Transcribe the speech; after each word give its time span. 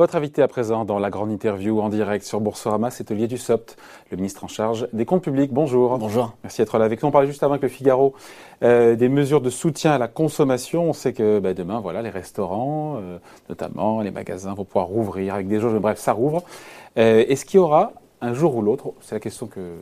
Votre 0.00 0.16
invité 0.16 0.40
à 0.40 0.48
présent 0.48 0.86
dans 0.86 0.98
la 0.98 1.10
grande 1.10 1.30
interview 1.30 1.78
en 1.78 1.90
direct 1.90 2.24
sur 2.24 2.40
Boursorama, 2.40 2.90
c'est 2.90 3.10
Olivier 3.10 3.28
Dussopt, 3.28 3.76
le 4.10 4.16
ministre 4.16 4.42
en 4.44 4.48
charge 4.48 4.88
des 4.94 5.04
comptes 5.04 5.22
publics. 5.22 5.52
Bonjour. 5.52 5.98
Bonjour. 5.98 6.32
Merci 6.42 6.62
d'être 6.62 6.78
là 6.78 6.86
avec 6.86 7.02
nous. 7.02 7.10
On 7.10 7.12
parlait 7.12 7.26
juste 7.26 7.42
avant 7.42 7.52
avec 7.52 7.64
le 7.64 7.68
Figaro 7.68 8.14
euh, 8.62 8.96
des 8.96 9.10
mesures 9.10 9.42
de 9.42 9.50
soutien 9.50 9.92
à 9.92 9.98
la 9.98 10.08
consommation. 10.08 10.88
On 10.88 10.94
sait 10.94 11.12
que 11.12 11.38
bah, 11.38 11.52
demain, 11.52 11.80
voilà, 11.80 12.00
les 12.00 12.08
restaurants, 12.08 12.96
euh, 12.96 13.18
notamment 13.50 14.00
les 14.00 14.10
magasins, 14.10 14.54
vont 14.54 14.64
pouvoir 14.64 14.86
rouvrir 14.86 15.34
avec 15.34 15.48
des 15.48 15.60
jauges. 15.60 15.78
Bref, 15.78 15.98
ça 15.98 16.14
rouvre. 16.14 16.44
Euh, 16.96 17.22
Est-ce 17.28 17.44
qu'il 17.44 17.60
y 17.60 17.62
aura 17.62 17.92
un 18.22 18.34
jour 18.34 18.54
ou 18.56 18.62
l'autre, 18.62 18.92
c'est 19.00 19.14
la 19.14 19.20
question 19.20 19.46
que 19.46 19.76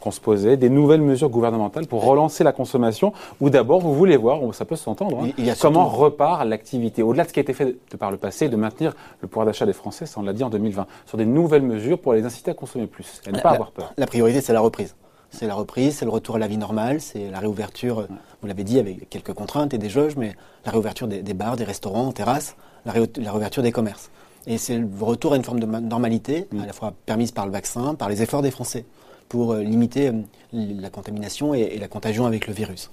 qu'on 0.00 0.10
se 0.10 0.20
posait, 0.20 0.58
des 0.58 0.68
nouvelles 0.68 1.00
mesures 1.00 1.30
gouvernementales 1.30 1.86
pour 1.86 2.04
relancer 2.04 2.44
la 2.44 2.52
consommation 2.52 3.14
Ou 3.40 3.48
d'abord, 3.48 3.80
vous 3.80 3.94
voulez 3.94 4.18
voir, 4.18 4.40
ça 4.54 4.66
peut 4.66 4.76
s'entendre, 4.76 5.22
hein, 5.24 5.28
Il 5.38 5.46
y 5.46 5.50
a 5.50 5.54
comment 5.54 5.84
surtout- 5.88 5.96
repart 6.02 6.44
l'activité 6.44 7.02
Au-delà 7.02 7.22
de 7.24 7.28
ce 7.28 7.32
qui 7.32 7.40
a 7.40 7.42
été 7.42 7.54
fait 7.54 7.76
de 7.90 7.96
par 7.96 8.10
le 8.10 8.18
passé, 8.18 8.50
de 8.50 8.56
maintenir 8.56 8.92
le 9.22 9.28
pouvoir 9.28 9.46
d'achat 9.46 9.64
des 9.64 9.72
Français, 9.72 10.04
ça 10.04 10.20
on 10.20 10.22
l'a 10.22 10.34
dit 10.34 10.44
en 10.44 10.50
2020, 10.50 10.86
sur 11.06 11.16
des 11.16 11.24
nouvelles 11.24 11.62
mesures 11.62 11.98
pour 11.98 12.12
les 12.12 12.24
inciter 12.26 12.50
à 12.50 12.54
consommer 12.54 12.86
plus 12.86 13.22
et 13.26 13.32
ne 13.32 13.38
pas 13.38 13.48
La- 13.48 13.54
avoir 13.54 13.70
peur. 13.70 13.94
La 13.96 14.06
priorité, 14.06 14.42
c'est 14.42 14.52
la 14.52 14.60
reprise. 14.60 14.94
C'est 15.30 15.46
la 15.46 15.54
reprise, 15.54 15.96
c'est 15.96 16.04
le 16.04 16.10
retour 16.10 16.36
à 16.36 16.38
la 16.38 16.46
vie 16.48 16.58
normale, 16.58 17.00
c'est 17.00 17.30
la 17.30 17.38
réouverture, 17.40 18.06
vous 18.42 18.46
l'avez 18.46 18.62
dit, 18.62 18.78
avec 18.78 19.08
quelques 19.08 19.32
contraintes 19.32 19.72
et 19.72 19.78
des 19.78 19.88
jauges, 19.88 20.16
mais 20.16 20.36
la 20.66 20.70
réouverture 20.70 21.08
des, 21.08 21.22
des 21.22 21.34
bars, 21.34 21.56
des 21.56 21.64
restaurants, 21.64 22.12
terrasses, 22.12 22.56
la 22.84 22.92
réouverture 22.92 23.62
des 23.62 23.72
commerces. 23.72 24.10
Et 24.46 24.58
c'est 24.58 24.76
le 24.76 24.88
retour 25.00 25.32
à 25.32 25.36
une 25.36 25.44
forme 25.44 25.60
de 25.60 25.66
ma- 25.66 25.80
normalité, 25.80 26.46
Mm. 26.52 26.60
à 26.60 26.66
la 26.66 26.72
fois 26.72 26.92
permise 27.06 27.32
par 27.32 27.46
le 27.46 27.52
vaccin, 27.52 27.94
par 27.94 28.08
les 28.08 28.22
efforts 28.22 28.42
des 28.42 28.50
Français, 28.50 28.84
pour 29.28 29.52
euh, 29.52 29.62
limiter 29.62 30.08
euh, 30.08 30.12
la 30.52 30.90
contamination 30.90 31.54
et, 31.54 31.60
et 31.60 31.78
la 31.78 31.88
contagion 31.88 32.26
avec 32.26 32.46
le 32.46 32.52
virus. 32.52 32.90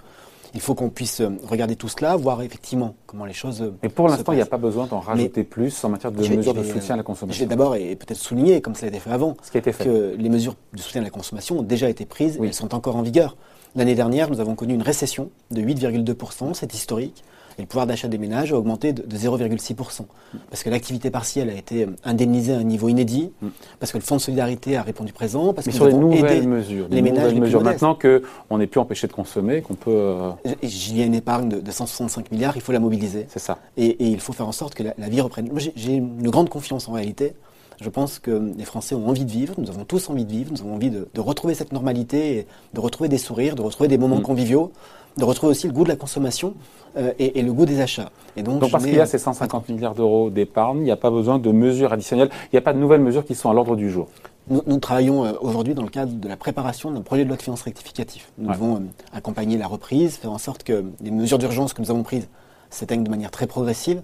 Il 0.53 0.59
faut 0.59 0.75
qu'on 0.75 0.89
puisse 0.89 1.21
euh, 1.21 1.29
regarder 1.47 1.75
tout 1.77 1.87
cela, 1.87 2.15
voir 2.17 2.41
effectivement 2.41 2.95
comment 3.05 3.23
les 3.25 3.33
choses. 3.33 3.71
Mais 3.83 3.89
pour 3.89 4.07
l'instant, 4.09 4.33
il 4.33 4.35
n'y 4.37 4.41
a 4.41 4.45
pas 4.45 4.57
besoin 4.57 4.85
d'en 4.87 4.99
rajouter 4.99 5.43
plus 5.43 5.81
en 5.83 5.89
matière 5.89 6.11
de 6.11 6.21
vais- 6.21 6.35
mesures 6.37 6.53
de 6.53 6.63
soutien 6.63 6.95
à 6.95 6.97
la 6.97 7.01
euh, 7.01 7.03
Je 7.03 7.03
consommation. 7.03 7.43
vais 7.45 7.49
d'abord 7.49 7.75
et 7.75 7.95
peut-être 7.95 8.17
souligner, 8.17 8.61
comme 8.61 8.75
ça 8.75 8.85
a 8.85 8.89
été 8.89 8.99
fait 8.99 9.11
avant, 9.11 9.35
Ce 9.43 9.51
qui 9.51 9.57
a 9.57 9.59
été 9.59 9.71
fait. 9.73 9.83
que 9.85 10.15
les 10.17 10.29
mesures 10.29 10.55
de 10.73 10.79
soutien 10.81 11.01
à 11.01 11.03
la 11.05 11.09
consommation 11.09 11.59
ont 11.59 11.63
déjà 11.63 11.89
été 11.89 12.05
prises 12.05 12.37
Oui. 12.39 12.45
et 12.45 12.49
elles 12.49 12.53
sont 12.55 12.73
encore 12.75 12.95
en 12.95 13.01
vigueur. 13.01 13.35
L'année 13.75 13.95
dernière, 13.95 14.29
nous 14.29 14.41
avons 14.41 14.55
connu 14.55 14.73
une 14.73 14.81
récession 14.81 15.29
de 15.51 15.61
8,2%, 15.61 16.53
c'est 16.53 16.73
historique, 16.73 17.23
et 17.57 17.61
le 17.61 17.67
pouvoir 17.67 17.87
d'achat 17.87 18.07
des 18.07 18.17
ménages 18.17 18.51
a 18.53 18.57
augmenté 18.57 18.93
de, 18.93 19.01
de 19.03 19.17
0,6%. 19.17 20.01
Parce 20.49 20.63
que 20.63 20.69
l'activité 20.69 21.09
partielle 21.09 21.49
a 21.49 21.53
été 21.53 21.83
euh, 21.83 21.87
indemnisée 22.03 22.53
à 22.53 22.57
un 22.57 22.63
niveau 22.63 22.87
inédit, 22.89 23.31
parce 23.79 23.91
que 23.91 23.97
le 23.97 24.03
Fonds 24.03 24.15
de 24.15 24.21
solidarité 24.21 24.77
a 24.77 24.81
répondu 24.83 25.13
présent, 25.13 25.53
parce 25.53 25.67
Mais 25.67 25.71
que 25.73 25.77
sur 25.77 25.85
nous 25.87 26.11
les 26.11 26.17
nouvelles 26.21 26.37
aidé 26.37 26.47
mesures, 26.47 26.87
les 26.89 26.95
les 26.97 27.01
ménages 27.01 27.23
nouvelles 27.23 27.33
les 27.35 27.39
mesures, 27.41 27.61
maintenant 27.63 27.95
qu'on 27.95 28.57
n'est 28.57 28.67
plus 28.67 28.79
empêché 28.79 29.07
de 29.07 29.13
consommer, 29.13 29.61
qu'on 29.61 29.75
peut... 29.75 29.91
euh, 29.91 30.31
Il 30.63 30.97
y 30.97 31.01
a 31.01 31.05
une 31.05 31.15
épargne 31.15 31.49
de, 31.49 31.59
de 31.59 31.71
165 31.71 32.31
milliards, 32.31 32.55
il 32.55 32.61
faut 32.61 32.71
la 32.71 32.79
mobiliser. 32.79 33.25
c'est 33.29 33.39
ça. 33.39 33.57
Et, 33.77 33.85
et 33.87 34.07
il 34.07 34.19
faut 34.19 34.33
faire 34.33 34.47
en 34.47 34.51
sorte 34.53 34.73
que 34.75 34.83
la, 34.83 34.93
la 34.97 35.09
vie 35.09 35.21
reprenne. 35.21 35.49
Moi, 35.51 35.59
j'ai- 35.75 35.93
une 35.95 36.29
grande 36.29 36.49
confiance 36.49 36.87
en 36.87 36.93
réalité. 36.93 37.33
Je 37.81 37.89
pense 37.89 38.19
que 38.19 38.53
les 38.57 38.63
Français 38.65 38.93
ont 38.93 39.07
envie 39.07 39.25
de 39.25 39.31
vivre, 39.31 39.55
nous 39.57 39.69
avons 39.71 39.85
tous 39.85 40.09
envie 40.11 40.23
de 40.23 40.29
vivre, 40.31 40.51
nous 40.53 40.61
avons 40.61 40.75
envie 40.75 40.91
de, 40.91 41.07
de 41.11 41.19
retrouver 41.19 41.55
cette 41.55 41.71
normalité, 41.73 42.45
de 42.75 42.79
retrouver 42.79 43.09
des 43.09 43.17
sourires, 43.17 43.55
de 43.55 43.63
retrouver 43.63 43.87
des 43.89 43.97
moments 43.97 44.17
Mm. 44.19 44.21
conviviaux, 44.21 44.71
de 45.17 45.23
retrouver 45.25 45.51
aussi 45.51 45.67
le 45.67 45.73
goût 45.73 45.83
de 45.83 45.89
la 45.89 45.95
consommation 45.95 46.53
euh, 46.97 47.13
et, 47.19 47.39
et 47.39 47.41
le 47.41 47.51
goût 47.53 47.65
des 47.65 47.81
achats. 47.81 48.09
Et 48.35 48.43
donc, 48.43 48.69
parce 48.71 48.83
qu'il 48.85 48.95
y 48.95 48.99
a 48.99 49.05
ces 49.05 49.17
150 49.17 49.69
milliards 49.69 49.95
d'euros 49.95 50.29
d'épargne, 50.29 50.77
il 50.79 50.83
n'y 50.83 50.91
a 50.91 50.95
pas 50.97 51.09
besoin 51.11 51.39
de 51.39 51.51
mesures 51.51 51.91
additionnelles, 51.93 52.29
il 52.45 52.49
n'y 52.55 52.59
a 52.59 52.61
pas 52.61 52.73
de 52.73 52.79
nouvelles 52.79 53.01
mesures 53.01 53.25
qui 53.25 53.35
sont 53.35 53.49
à 53.49 53.53
l'ordre 53.53 53.75
du 53.75 53.89
jour. 53.91 54.07
Nous, 54.49 54.61
nous 54.65 54.79
travaillons 54.79 55.23
euh, 55.25 55.33
aujourd'hui 55.41 55.73
dans 55.75 55.83
le 55.83 55.89
cadre 55.89 56.13
de 56.13 56.27
la 56.27 56.35
préparation 56.37 56.91
d'un 56.91 57.01
projet 57.01 57.23
de 57.23 57.29
loi 57.29 57.37
de 57.37 57.41
finances 57.41 57.61
rectificatif. 57.61 58.31
Nous 58.37 58.47
Ouais. 58.49 58.55
devons 58.55 58.75
euh, 58.77 58.79
accompagner 59.13 59.57
la 59.57 59.67
reprise, 59.67 60.15
faire 60.17 60.31
en 60.31 60.37
sorte 60.37 60.63
que 60.63 60.83
les 61.01 61.11
mesures 61.11 61.37
d'urgence 61.37 61.73
que 61.73 61.81
nous 61.81 61.91
avons 61.91 62.03
prises 62.03 62.27
s'éteignent 62.69 63.03
de 63.03 63.09
manière 63.09 63.31
très 63.31 63.47
progressive. 63.47 64.01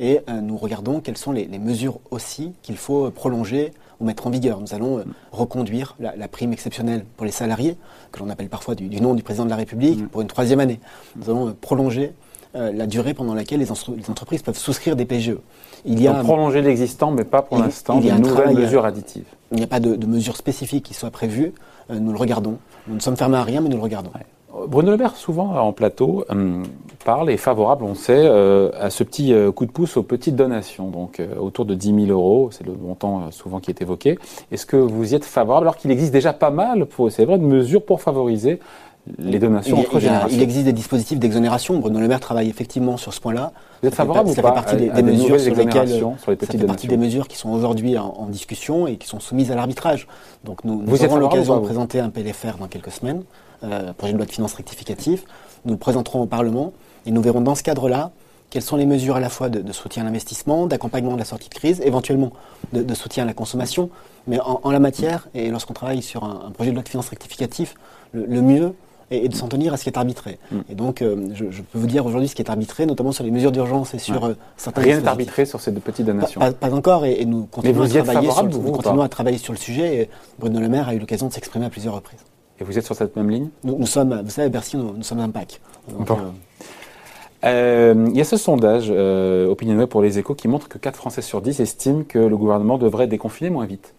Et 0.00 0.20
nous 0.42 0.56
regardons 0.56 1.00
quelles 1.00 1.16
sont 1.16 1.32
les, 1.32 1.46
les 1.46 1.58
mesures 1.58 1.98
aussi 2.12 2.52
qu'il 2.62 2.76
faut 2.76 3.10
prolonger 3.10 3.72
ou 4.00 4.04
mettre 4.04 4.26
en 4.26 4.30
vigueur. 4.30 4.60
Nous 4.60 4.74
allons 4.74 4.98
euh, 4.98 5.04
reconduire 5.32 5.96
la, 5.98 6.14
la 6.16 6.28
prime 6.28 6.52
exceptionnelle 6.52 7.04
pour 7.16 7.26
les 7.26 7.32
salariés, 7.32 7.76
que 8.12 8.20
l'on 8.20 8.30
appelle 8.30 8.48
parfois 8.48 8.74
du, 8.74 8.88
du 8.88 9.00
nom 9.00 9.14
du 9.14 9.22
président 9.22 9.44
de 9.44 9.50
la 9.50 9.56
République, 9.56 9.98
Mm. 9.98 10.08
pour 10.08 10.20
une 10.20 10.28
troisième 10.28 10.60
année. 10.60 10.80
Nous 11.16 11.30
allons 11.30 11.48
euh, 11.48 11.56
prolonger 11.60 12.12
euh, 12.54 12.72
la 12.72 12.86
durée 12.86 13.14
pendant 13.14 13.34
laquelle 13.34 13.60
les, 13.60 13.70
entreprises 13.70 14.42
peuvent 14.42 14.56
souscrire 14.58 14.96
des 14.96 15.04
PGE. 15.04 15.36
Il 15.84 16.00
y 16.00 16.08
a, 16.08 16.14
Donc 16.14 16.24
prolonger 16.24 16.62
l'existant, 16.62 17.10
mais 17.10 17.24
pas 17.24 17.42
pour 17.42 17.58
l'instant 17.58 18.00
de 18.00 18.10
nouvelles 18.10 18.54
mesures 18.56 18.84
additives. 18.84 19.26
il 19.52 19.58
n'y 19.58 19.64
a 19.64 19.66
pas 19.66 19.80
de, 19.80 19.94
de 19.94 20.06
mesures 20.06 20.36
spécifiques 20.36 20.84
qui 20.84 20.94
soient 20.94 21.10
prévues. 21.10 21.52
Euh, 21.90 21.98
nous 21.98 22.12
le 22.12 22.18
regardons. 22.18 22.58
Nous 22.86 22.94
ne 22.94 23.00
sommes 23.00 23.16
fermés 23.16 23.36
à 23.36 23.42
rien, 23.42 23.60
mais 23.60 23.68
nous 23.68 23.76
le 23.76 23.82
regardons. 23.82 24.10
Bruno 24.66 24.90
Le 24.90 24.96
Maire, 24.96 25.16
souvent 25.16 25.54
en 25.56 25.72
plateau, 25.72 26.24
hum, 26.28 26.64
parle 27.04 27.30
et 27.30 27.34
est 27.34 27.36
favorable, 27.36 27.84
on 27.84 27.94
sait, 27.94 28.12
euh, 28.16 28.70
à 28.80 28.90
ce 28.90 29.04
petit 29.04 29.32
euh, 29.32 29.52
coup 29.52 29.66
de 29.66 29.70
pouce 29.70 29.96
aux 29.96 30.02
petites 30.02 30.36
donations, 30.36 30.88
donc 30.88 31.20
euh, 31.20 31.26
autour 31.38 31.64
de 31.64 31.74
10 31.74 32.06
000 32.06 32.18
euros, 32.18 32.50
c'est 32.52 32.66
le 32.66 32.72
montant 32.74 33.18
euh, 33.20 33.30
souvent 33.30 33.60
qui 33.60 33.70
est 33.70 33.80
évoqué. 33.82 34.18
Est-ce 34.50 34.66
que 34.66 34.76
vous 34.76 35.12
y 35.12 35.14
êtes 35.16 35.24
favorable 35.24 35.64
alors 35.66 35.76
qu'il 35.76 35.90
existe 35.90 36.12
déjà 36.12 36.32
pas 36.32 36.50
mal, 36.50 36.86
c'est 37.10 37.24
vrai, 37.24 37.38
de 37.38 37.44
mesures 37.44 37.84
pour 37.84 38.00
favoriser 38.02 38.58
les 39.18 39.38
donations 39.38 39.76
Il, 39.76 39.80
a- 39.80 39.82
entre 39.88 40.02
il 40.02 40.08
a- 40.08 40.26
il 40.30 40.42
existe 40.42 40.64
des 40.66 40.72
dispositifs 40.74 41.18
d'exonération. 41.18 41.78
Bruno 41.78 41.98
Le 41.98 42.08
Maire 42.08 42.20
travaille 42.20 42.50
effectivement 42.50 42.98
sur 42.98 43.14
ce 43.14 43.20
point-là. 43.22 43.52
Vous 43.80 43.88
êtes 43.88 43.94
fait 43.94 44.02
favorable 44.02 44.26
pas- 44.26 44.32
ou 44.32 44.34
ça 44.34 44.42
pas 44.42 44.48
fait 44.48 44.54
partie 44.54 44.76
des, 44.76 44.90
à- 44.90 44.92
à 44.92 44.96
des 44.96 45.02
des 45.02 45.12
mesures 45.12 45.24
nouvelles 45.28 45.40
sur 45.40 45.50
lesquelles 45.54 45.66
exonérations 45.82 46.16
sur 46.18 46.30
les 46.30 46.36
ça 46.38 46.46
fait 46.46 46.58
partie 46.66 46.88
des 46.88 46.96
mesures 46.98 47.26
qui 47.28 47.38
sont 47.38 47.48
aujourd'hui 47.50 47.96
en, 47.96 48.04
en 48.18 48.26
discussion 48.26 48.86
et 48.86 48.96
qui 48.96 49.08
sont 49.08 49.20
soumises 49.20 49.50
à 49.50 49.54
l'arbitrage. 49.54 50.08
Donc 50.44 50.62
nous, 50.64 50.82
nous 50.82 50.86
Vous 50.86 51.04
aurons 51.04 51.16
l'occasion 51.16 51.56
de 51.56 51.64
présenter 51.64 52.00
un 52.00 52.10
PLFR 52.10 52.58
dans 52.60 52.66
quelques 52.66 52.90
semaines, 52.90 53.22
euh, 53.22 53.47
projet 53.96 54.12
de 54.12 54.18
loi 54.18 54.26
de 54.26 54.30
finances 54.32 54.54
rectificatif. 54.54 55.24
Nous 55.64 55.72
le 55.72 55.78
présenterons 55.78 56.22
au 56.22 56.26
Parlement 56.26 56.72
et 57.06 57.10
nous 57.10 57.20
verrons 57.22 57.40
dans 57.40 57.54
ce 57.54 57.62
cadre-là 57.62 58.10
quelles 58.50 58.62
sont 58.62 58.76
les 58.76 58.86
mesures 58.86 59.16
à 59.16 59.20
la 59.20 59.28
fois 59.28 59.50
de, 59.50 59.60
de 59.60 59.72
soutien 59.72 60.02
à 60.02 60.06
l'investissement, 60.06 60.66
d'accompagnement 60.66 61.12
de 61.14 61.18
la 61.18 61.24
sortie 61.26 61.50
de 61.50 61.54
crise, 61.54 61.82
éventuellement 61.84 62.32
de, 62.72 62.82
de 62.82 62.94
soutien 62.94 63.24
à 63.24 63.26
la 63.26 63.34
consommation. 63.34 63.90
Mais 64.26 64.40
en, 64.40 64.60
en 64.62 64.70
la 64.70 64.78
matière, 64.78 65.28
et 65.34 65.50
lorsqu'on 65.50 65.74
travaille 65.74 66.00
sur 66.02 66.24
un, 66.24 66.44
un 66.46 66.50
projet 66.50 66.70
de 66.70 66.74
loi 66.74 66.82
de 66.82 66.88
finances 66.88 67.10
rectificatif, 67.10 67.74
le, 68.12 68.24
le 68.24 68.40
mieux 68.40 68.72
est, 69.10 69.24
est 69.24 69.28
de 69.28 69.34
s'en 69.34 69.48
tenir 69.48 69.74
à 69.74 69.76
ce 69.76 69.82
qui 69.82 69.90
est 69.90 69.98
arbitré. 69.98 70.38
Mm. 70.50 70.56
Et 70.70 70.74
donc, 70.74 71.02
euh, 71.02 71.28
je, 71.34 71.50
je 71.50 71.60
peux 71.60 71.78
vous 71.78 71.86
dire 71.86 72.06
aujourd'hui 72.06 72.28
ce 72.28 72.34
qui 72.34 72.40
est 72.40 72.48
arbitré, 72.50 72.86
notamment 72.86 73.12
sur 73.12 73.22
les 73.24 73.30
mesures 73.30 73.52
d'urgence 73.52 73.92
et 73.92 73.98
sur 73.98 74.22
Ouais. 74.22 74.30
euh, 74.30 74.34
certains 74.56 74.80
Rien 74.80 75.00
n'est 75.00 75.08
arbitré 75.08 75.44
sur 75.44 75.60
ces 75.60 75.70
deux 75.70 75.80
petites 75.80 76.06
donations. 76.06 76.40
pas- 76.40 76.52
pas 76.52 76.72
encore, 76.72 77.04
et, 77.04 77.20
et 77.20 77.26
nous 77.26 77.44
continuons, 77.50 77.82
à 77.82 77.88
travailler, 78.02 78.30
sur, 78.30 78.42
le- 78.44 78.48
nous 78.50 78.72
continuons 78.72 79.02
à 79.02 79.08
travailler 79.10 79.38
sur 79.38 79.52
le 79.52 79.58
sujet. 79.58 79.96
Et 79.96 80.10
Bruno 80.38 80.58
Le 80.58 80.68
Maire 80.70 80.88
a 80.88 80.94
eu 80.94 80.98
l'occasion 80.98 81.26
de 81.28 81.32
s'exprimer 81.34 81.66
à 81.66 81.70
plusieurs 81.70 81.94
reprises. 81.94 82.20
Et 82.60 82.64
vous 82.64 82.76
êt 82.78 82.82
sur 82.82 82.94
cette 82.94 83.14
même 83.16 83.30
ligne 83.30 83.48
Nous, 83.64 83.76
nous 83.78 83.86
sommes, 83.86 84.20
vous 84.24 84.30
savez, 84.30 84.46
à 84.46 84.50
Bercy, 84.50 84.76
nous, 84.76 84.92
nous 84.96 85.02
sommes 85.02 85.20
un 85.20 85.30
pack. 85.30 85.60
Donc, 85.96 86.06
Bon. 86.08 86.16
euh, 86.18 86.30
Euh, 87.44 88.08
il 88.10 88.16
y 88.16 88.20
a 88.20 88.24
ce 88.24 88.36
sondage 88.36 88.88
euh, 88.90 89.46
Opinionway 89.46 89.86
pour 89.86 90.02
les 90.02 90.18
échos 90.18 90.34
qui 90.34 90.48
montre 90.48 90.68
que 90.68 90.76
4 90.76 90.96
Français 90.96 91.22
sur 91.22 91.40
10 91.40 91.60
estiment 91.60 92.02
que 92.02 92.18
le 92.18 92.36
gouvernement 92.36 92.78
devrait 92.78 93.06
déconfiner 93.06 93.48
moins 93.48 93.64
vite. 93.64 93.94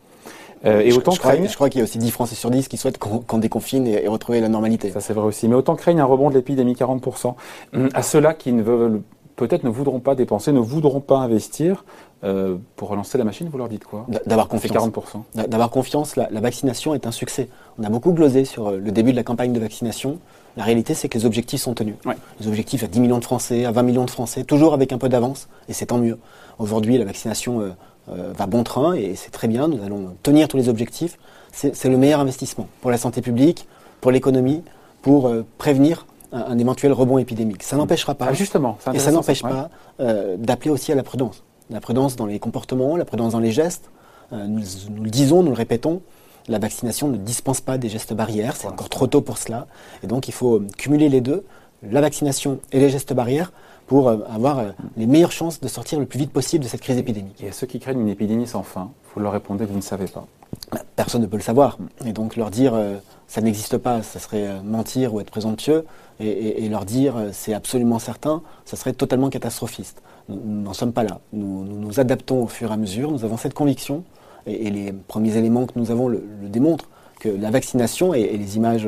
Euh, 0.66 0.82
et 0.82 0.92
je, 0.92 0.98
autant 0.98 1.12
je 1.12 1.20
crois, 1.20 1.36
je 1.42 1.56
crois 1.56 1.70
qu'il 1.70 1.80
y 1.80 1.82
a 1.82 1.86
aussi 1.86 2.00
10 2.00 2.12
Français 2.12 2.36
sur 2.36 2.52
10 2.52 2.68
qui 2.68 2.76
souhaitent 2.76 2.98
qu'on 2.98 3.38
déconfine 3.38 3.88
et, 3.88 4.04
et 4.04 4.08
retrouver 4.10 4.42
la 4.42 4.50
normalité. 4.50 4.92
ça 4.92 5.00
c'est 5.00 5.14
vrai 5.14 5.26
aussi, 5.26 5.48
mais 5.48 5.56
autant 5.56 5.76
craignent 5.78 6.02
un 6.02 6.06
rebond 6.06 6.30
de 6.30 6.36
l'épidémie 6.36 6.74
40%. 6.74 7.36
Hum, 7.74 7.88
À 7.94 8.04
ceux-là 8.04 8.34
qui 8.34 8.52
ne 8.52 8.62
veulent 8.62 9.02
peut-être 9.40 9.64
ne 9.64 9.70
voudront 9.70 10.00
pas 10.00 10.16
dépenser, 10.16 10.52
ne 10.52 10.60
voudront 10.60 11.00
pas 11.00 11.18
investir 11.20 11.86
euh, 12.24 12.58
pour 12.76 12.90
relancer 12.90 13.18
la 13.18 13.24
machine, 13.24 13.48
vous 13.50 13.58
leur 13.58 13.70
dites 13.70 13.86
quoi? 13.86 14.06
D'avoir 14.26 14.48
confiance. 14.50 14.86
40%. 14.88 15.22
D'a- 15.36 15.48
D'avoir 15.48 15.70
confiance, 15.70 16.16
la, 16.18 16.28
la 16.30 16.42
vaccination 16.42 16.94
est 16.94 17.08
un 17.08 17.12
succès. 17.12 17.48
On 17.80 17.84
a 17.84 17.90
beaucoup 17.90 18.12
glosé 18.12 18.44
sur 18.46 18.68
euh, 18.68 18.78
le 18.78 18.92
début 18.92 19.12
de 19.12 19.16
la 19.16 19.24
campagne 19.24 19.54
de 19.54 19.60
vaccination. 19.60 20.20
La 20.58 20.64
réalité, 20.66 20.94
c'est 20.94 21.08
que 21.08 21.18
les 21.18 21.26
objectifs 21.26 21.62
sont 21.62 21.74
tenus. 21.74 21.96
Ouais. 22.06 22.16
Les 22.42 22.48
objectifs 22.48 22.84
à 22.84 22.88
10 22.88 23.00
millions 23.00 23.20
de 23.20 23.24
Français, 23.24 23.64
à 23.66 23.72
20 23.72 23.84
millions 23.84 24.06
de 24.06 24.10
Français, 24.12 24.44
toujours 24.44 24.74
avec 24.74 24.92
un 24.92 24.98
peu 24.98 25.08
d'avance, 25.08 25.48
et 25.70 25.74
c'est 25.74 25.86
tant 25.86 25.98
mieux. 26.00 26.18
Aujourd'hui, 26.58 26.98
la 26.98 27.06
vaccination 27.06 27.62
euh, 27.62 27.70
euh, 28.12 28.34
va 28.38 28.46
bon 28.48 28.64
train, 28.64 28.94
et 28.94 29.16
c'est 29.16 29.32
très 29.32 29.48
bien, 29.48 29.68
nous 29.70 29.82
allons 29.84 30.16
tenir 30.22 30.48
tous 30.50 30.58
les 30.58 30.68
objectifs. 30.68 31.18
C'est 31.54 31.86
le 31.90 31.98
meilleur 31.98 32.20
investissement 32.20 32.68
pour 32.82 32.92
la 32.92 32.98
santé 32.98 33.22
publique, 33.22 33.68
pour 34.02 34.12
l'économie, 34.12 34.62
pour 35.02 35.32
prévenir 35.58 36.06
un, 36.32 36.40
un 36.40 36.58
éventuel 36.58 36.94
rebond 36.94 37.18
épidémique. 37.18 37.64
Ça 37.64 37.78
n'empêchera 37.78 38.16
pas. 38.16 38.28
Ah, 38.30 38.34
justement, 38.34 38.78
Et 38.94 39.00
ça 39.00 39.12
n'empêche 39.12 39.42
pas 39.42 39.70
euh, 40.00 40.38
d'appeler 40.38 40.72
aussi 40.72 40.92
à 40.92 40.96
la 40.96 41.04
prudence. 41.04 41.44
La 41.70 41.82
prudence 41.82 42.16
dans 42.16 42.26
les 42.26 42.40
comportements, 42.40 42.98
la 42.98 43.06
prudence 43.06 43.34
dans 43.34 43.40
les 43.40 43.52
gestes. 43.52 43.90
Euh, 44.34 44.46
nous, 44.48 44.62
nous 44.92 45.04
le 45.04 45.10
disons, 45.10 45.44
nous 45.44 45.50
le 45.50 45.58
répétons, 45.58 46.02
la 46.48 46.60
vaccination 46.60 47.08
ne 47.08 47.18
dispense 47.18 47.62
pas 47.62 47.78
des 47.78 47.90
gestes 47.90 48.14
barrières, 48.14 48.56
c'est 48.56 48.68
encore 48.68 48.90
trop 48.90 49.08
tôt 49.08 49.22
pour 49.22 49.38
cela. 49.38 49.68
Et 50.04 50.08
donc 50.08 50.28
il 50.28 50.34
faut 50.34 50.56
euh, 50.58 50.68
cumuler 50.78 51.10
les 51.10 51.22
deux, 51.22 51.46
la 51.84 52.02
vaccination 52.02 52.60
et 52.72 52.80
les 52.80 52.90
gestes 52.90 53.14
barrières, 53.14 53.52
pour 53.88 54.10
avoir 54.10 54.64
les 54.98 55.08
meilleures 55.08 55.32
chances 55.32 55.60
de 55.60 55.68
sortir 55.68 56.00
le 56.00 56.06
plus 56.06 56.20
vite 56.20 56.32
possible 56.32 56.64
de 56.64 56.70
cette 56.70 56.82
crise 56.82 57.00
épidémique. 57.00 57.42
Et 57.42 57.50
à 57.50 57.52
ceux 57.52 57.66
qui 57.66 57.80
craignent 57.80 58.02
une 58.02 58.10
épidémie 58.10 58.46
sans 58.46 58.62
fin, 58.62 58.92
vous 59.16 59.20
leur 59.20 59.32
répondez 59.32 59.66
que 59.66 59.72
vous 59.72 59.78
ne 59.78 59.82
savez 59.82 60.06
pas. 60.06 60.28
Bah, 60.72 60.82
Personne 60.96 61.22
ne 61.22 61.28
peut 61.28 61.38
le 61.38 61.44
savoir. 61.44 61.78
Et 62.06 62.14
donc 62.14 62.36
leur 62.36 62.52
dire 62.52 62.74
euh, 62.76 62.98
ça 63.28 63.42
n'existe 63.42 63.78
pas, 63.78 64.04
ça 64.04 64.20
serait 64.20 64.48
euh, 64.48 64.62
mentir 64.64 65.14
ou 65.14 65.20
être 65.20 65.32
présomptueux. 65.32 65.86
Et, 66.22 66.68
leur 66.68 66.84
dire 66.84 67.16
euh, 67.16 67.30
c'est 67.32 67.54
absolument 67.54 67.98
certain, 67.98 68.42
ça 68.66 68.76
serait 68.76 68.92
totalement 68.94 69.30
catastrophiste. 69.30 70.02
Nous 70.28 70.62
n'en 70.62 70.74
sommes 70.74 70.92
pas 70.92 71.04
là. 71.04 71.20
Nous, 71.32 71.64
nous 71.64 72.00
adaptons 72.00 72.44
au 72.44 72.48
fur 72.48 72.72
et 72.72 72.74
à 72.74 72.78
mesure. 72.78 73.12
Nous 73.12 73.24
avons 73.24 73.38
cette 73.38 73.54
conviction. 73.54 74.04
Et, 74.46 74.70
les 74.70 74.92
premiers 74.92 75.38
éléments 75.38 75.66
que 75.66 75.80
nous 75.80 75.92
avons 75.92 76.08
le, 76.08 76.22
démontrent 76.44 76.90
que 77.20 77.30
la 77.30 77.52
vaccination, 77.52 78.14
et, 78.14 78.38
les 78.38 78.58
images 78.58 78.88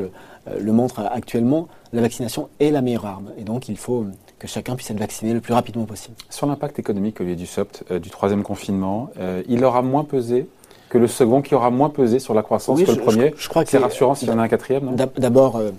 le 0.58 0.72
montrent 0.72 1.00
actuellement, 1.00 1.68
la 1.92 2.00
vaccination 2.02 2.48
est 2.60 2.70
la 2.70 2.80
meilleure 2.80 3.06
arme. 3.06 3.30
Et 3.38 3.44
donc 3.44 3.68
il 3.68 3.76
faut 3.76 4.06
que 4.38 4.46
chacun 4.46 4.74
puisse 4.76 4.90
être 4.90 4.98
vacciné 4.98 5.34
le 5.34 5.40
plus 5.40 5.54
rapidement 5.54 5.84
possible. 5.84 6.16
Sur 6.30 6.46
l'impact 6.46 6.78
économique, 6.78 7.20
Olivier 7.20 7.36
Dussopt, 7.36 7.92
du 7.92 8.10
troisième 8.10 8.42
confinement, 8.42 9.10
il 9.48 9.64
aura 9.64 9.82
moins 9.82 10.04
pesé 10.04 10.48
que 10.92 10.98
le 10.98 11.06
second, 11.08 11.40
qui 11.40 11.54
aura 11.54 11.70
moins 11.70 11.88
pesé 11.88 12.18
sur 12.18 12.34
la 12.34 12.42
croissance 12.42 12.78
Oui, 12.78 12.84
que 12.84 12.90
le 12.90 12.98
premier. 12.98 13.32
je- 13.34 13.44
je 13.44 13.48
crois 13.48 13.64
que 13.64 13.70
c'est 13.70 13.78
rassurant 13.78 14.14
s'il 14.14 14.28
y 14.28 14.30
en 14.30 14.38
a 14.38 14.42
un 14.42 14.48
quatrième, 14.48 14.94
D'abord, 15.16 15.56
euh, 15.56 15.70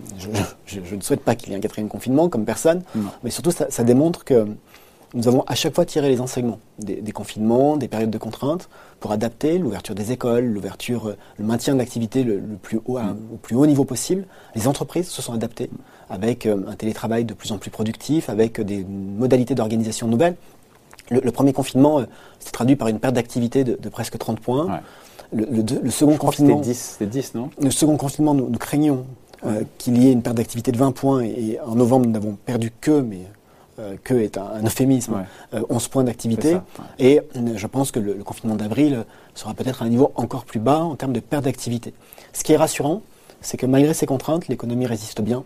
je, 0.66 0.96
ne 0.96 1.02
souhaite 1.02 1.22
pas 1.22 1.36
qu'il 1.36 1.50
y 1.50 1.54
ait 1.54 1.58
un 1.58 1.62
quatrième 1.62 1.88
confinement, 1.88 2.30
comme 2.30 2.46
personne, 2.46 2.82
mais 3.24 3.30
surtout, 3.30 3.52
ça, 3.52 3.68
ça 3.70 3.84
démontre 3.84 4.24
que 4.24 4.48
nous 5.14 5.28
avons 5.28 5.44
à 5.46 5.54
chaque 5.54 5.76
fois 5.76 5.86
tiré 5.86 6.10
les 6.10 6.20
enseignements 6.20 6.58
des, 6.80 6.96
des 6.96 7.12
confinements, 7.12 7.78
des 7.78 7.88
périodes 7.88 8.10
de 8.10 8.18
contraintes, 8.18 8.68
pour 9.00 9.12
adapter 9.12 9.60
l'ouverture 9.60 9.94
des 9.94 10.12
écoles, 10.12 10.46
l'ouverture, 10.46 11.10
euh, 11.10 11.18
le 11.38 11.46
maintien 11.46 11.76
de 11.76 11.78
l'activité 11.80 12.24
le, 12.24 12.38
le 12.38 12.56
plus 12.60 12.80
haut, 12.88 12.98
au 12.98 13.38
plus 13.38 13.56
haut 13.56 13.68
niveau 13.68 13.86
possible. 13.86 14.26
Les 14.56 14.68
entreprises 14.68 15.10
se 15.10 15.22
sont 15.22 15.34
adaptées 15.34 15.70
avec 16.10 16.48
euh, 16.48 16.58
un 16.68 16.74
télétravail 16.74 17.24
de 17.24 17.36
plus 17.36 17.52
en 17.52 17.60
plus 17.60 17.70
productif, 17.70 18.30
avec 18.30 18.60
des 18.62 18.84
modalités 18.84 19.54
d'organisation 19.54 20.08
nouvelles. 20.08 20.36
Le, 21.10 21.20
le 21.20 21.32
premier 21.32 21.54
confinement 21.54 22.00
euh, 22.00 22.06
s'est 22.40 22.52
traduit 22.52 22.76
par 22.76 22.88
une 22.88 23.00
perte 23.00 23.16
d'activité 23.16 23.64
de, 23.64 23.76
de 23.82 23.90
presque 23.90 24.18
30 24.18 24.40
points. 24.40 24.66
Ouais. 24.68 24.80
Le, 25.34 25.46
le 25.46 25.64
deux- 25.64 25.82
le 25.82 25.90
second 25.92 26.12
Je 26.12 26.16
c'était 26.18 26.26
confinement. 26.26 26.60
10, 26.60 26.74
c'était 27.00 27.06
10, 27.08 27.36
non? 27.36 27.50
Le 27.60 27.72
second 27.72 27.98
confinement, 27.98 28.34
nous, 28.34 28.48
nous 28.50 28.58
craignons 28.60 29.06
euh, 29.46 29.64
qu'il 29.78 30.02
y 30.02 30.08
ait 30.08 30.12
une 30.12 30.22
perte 30.22 30.38
d'activité 30.38 30.72
de 30.72 30.78
20 30.78 30.92
points 30.92 31.22
et, 31.24 31.60
en 31.66 31.76
novembre, 31.76 32.06
nous 32.06 32.12
n'avons 32.12 32.38
perdu 32.46 32.72
que, 32.80 33.02
mais 33.02 33.22
euh, 33.80 33.96
que 34.04 34.14
est 34.14 34.38
un, 34.38 34.46
un 34.46 34.64
euphémisme, 34.64 35.14
Ouais. 35.16 35.60
euh, 35.60 35.64
11 35.70 35.88
points 35.88 36.04
d'activité. 36.04 36.54
ouais. 36.56 36.62
Et 37.00 37.20
euh, 37.36 37.54
je 37.56 37.68
pense 37.68 37.92
que 37.92 38.00
le, 38.00 38.14
le 38.14 38.24
confinement 38.24 38.56
d'avril 38.56 39.06
sera 39.34 39.54
peut-être 39.56 39.82
à 39.82 39.86
un 39.86 39.90
niveau 39.90 40.12
encore 40.16 40.46
plus 40.46 40.60
bas 40.60 40.80
en 40.84 40.96
termes 40.96 41.14
de 41.14 41.20
perte 41.20 41.46
d'activité. 41.46 41.94
Ce 42.34 42.44
qui 42.44 42.54
est 42.54 42.58
rassurant, 42.58 43.02
c'est 43.42 43.58
que 43.58 43.66
malgré 43.66 43.94
ces 43.96 44.06
contraintes, 44.06 44.48
l'économie 44.48 44.86
résiste 44.86 45.22
bien. 45.22 45.44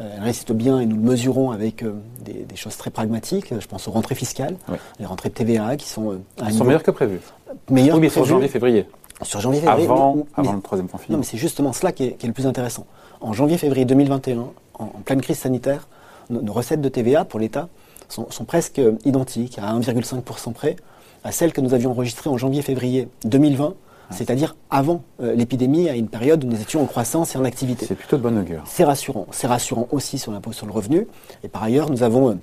Euh, 0.00 0.08
Elle 0.16 0.22
résiste 0.22 0.52
bien 0.52 0.80
et 0.80 0.86
nous 0.86 0.96
le 0.96 1.02
mesurons 1.02 1.50
avec 1.50 1.82
euh, 1.82 1.94
des, 2.24 2.32
des 2.48 2.56
choses 2.56 2.76
très 2.76 2.90
pragmatiques. 2.90 3.52
Je 3.58 3.66
pense 3.66 3.86
aux 3.86 3.90
rentrées 3.90 4.14
fiscales, 4.14 4.56
les 4.98 5.06
rentrées 5.06 5.28
de 5.28 5.34
TVA 5.34 5.76
qui 5.76 5.88
sont 5.88 6.12
euh, 6.12 6.18
à 6.40 6.46
sont 6.46 6.50
niveau 6.52 6.64
meilleurs 6.64 6.82
que 6.82 6.90
prévu. 6.90 7.20
meilleur 7.70 7.96
Oui, 7.96 8.00
mais 8.02 8.08
sur 8.08 8.24
janvier-février. 8.24 8.86
Sur 9.22 9.40
janvier, 9.40 9.60
février. 9.60 9.84
Avant, 9.84 10.14
mais- 10.16 10.22
avant 10.36 10.50
mais- 10.50 10.56
le 10.56 10.62
troisième 10.62 10.86
non, 10.86 10.92
confinement. 10.92 11.18
mais 11.18 11.24
c'est 11.24 11.36
justement 11.36 11.72
cela 11.74 11.92
qui 11.92 12.04
est, 12.04 12.12
qui 12.12 12.24
est 12.24 12.28
le 12.28 12.32
plus 12.32 12.46
intéressant. 12.46 12.86
En 13.20 13.34
janvier-février 13.34 13.84
2021, 13.84 14.38
en, 14.40 14.52
en 14.78 14.86
pleine 15.04 15.20
crise 15.20 15.38
sanitaire, 15.38 15.86
nos, 16.30 16.40
nos 16.40 16.52
recettes 16.54 16.80
de 16.80 16.88
TVA 16.88 17.26
pour 17.26 17.38
l'État 17.38 17.68
sont, 18.08 18.30
sont 18.30 18.44
presque 18.44 18.78
euh, 18.78 18.92
identiques, 19.04 19.58
à 19.58 19.74
1,5% 19.78 20.52
près, 20.54 20.76
à 21.24 21.32
celles 21.32 21.52
que 21.52 21.60
nous 21.60 21.74
avions 21.74 21.90
enregistrées 21.90 22.30
en 22.30 22.38
janvier-février 22.38 23.08
2020, 23.26 23.74
c'est-à-dire 24.10 24.56
avant 24.70 25.02
euh, 25.22 25.34
l'épidémie, 25.34 25.88
à 25.88 25.94
une 25.94 26.08
période 26.08 26.44
où 26.44 26.46
nous 26.46 26.60
étions 26.60 26.82
en 26.82 26.86
croissance 26.86 27.34
et 27.34 27.38
en 27.38 27.44
activité. 27.44 27.86
C'est 27.86 27.94
plutôt 27.94 28.16
de 28.16 28.22
bonne 28.22 28.38
augure. 28.38 28.62
C'est 28.66 28.84
rassurant. 28.84 29.26
C'est 29.30 29.46
rassurant 29.46 29.88
aussi 29.92 30.18
sur 30.18 30.32
l'impôt 30.32 30.52
sur 30.52 30.66
le 30.66 30.72
revenu. 30.72 31.06
Et 31.44 31.48
par 31.48 31.62
ailleurs, 31.62 31.90
nous 31.90 32.02
avons 32.02 32.30
euh, 32.30 32.34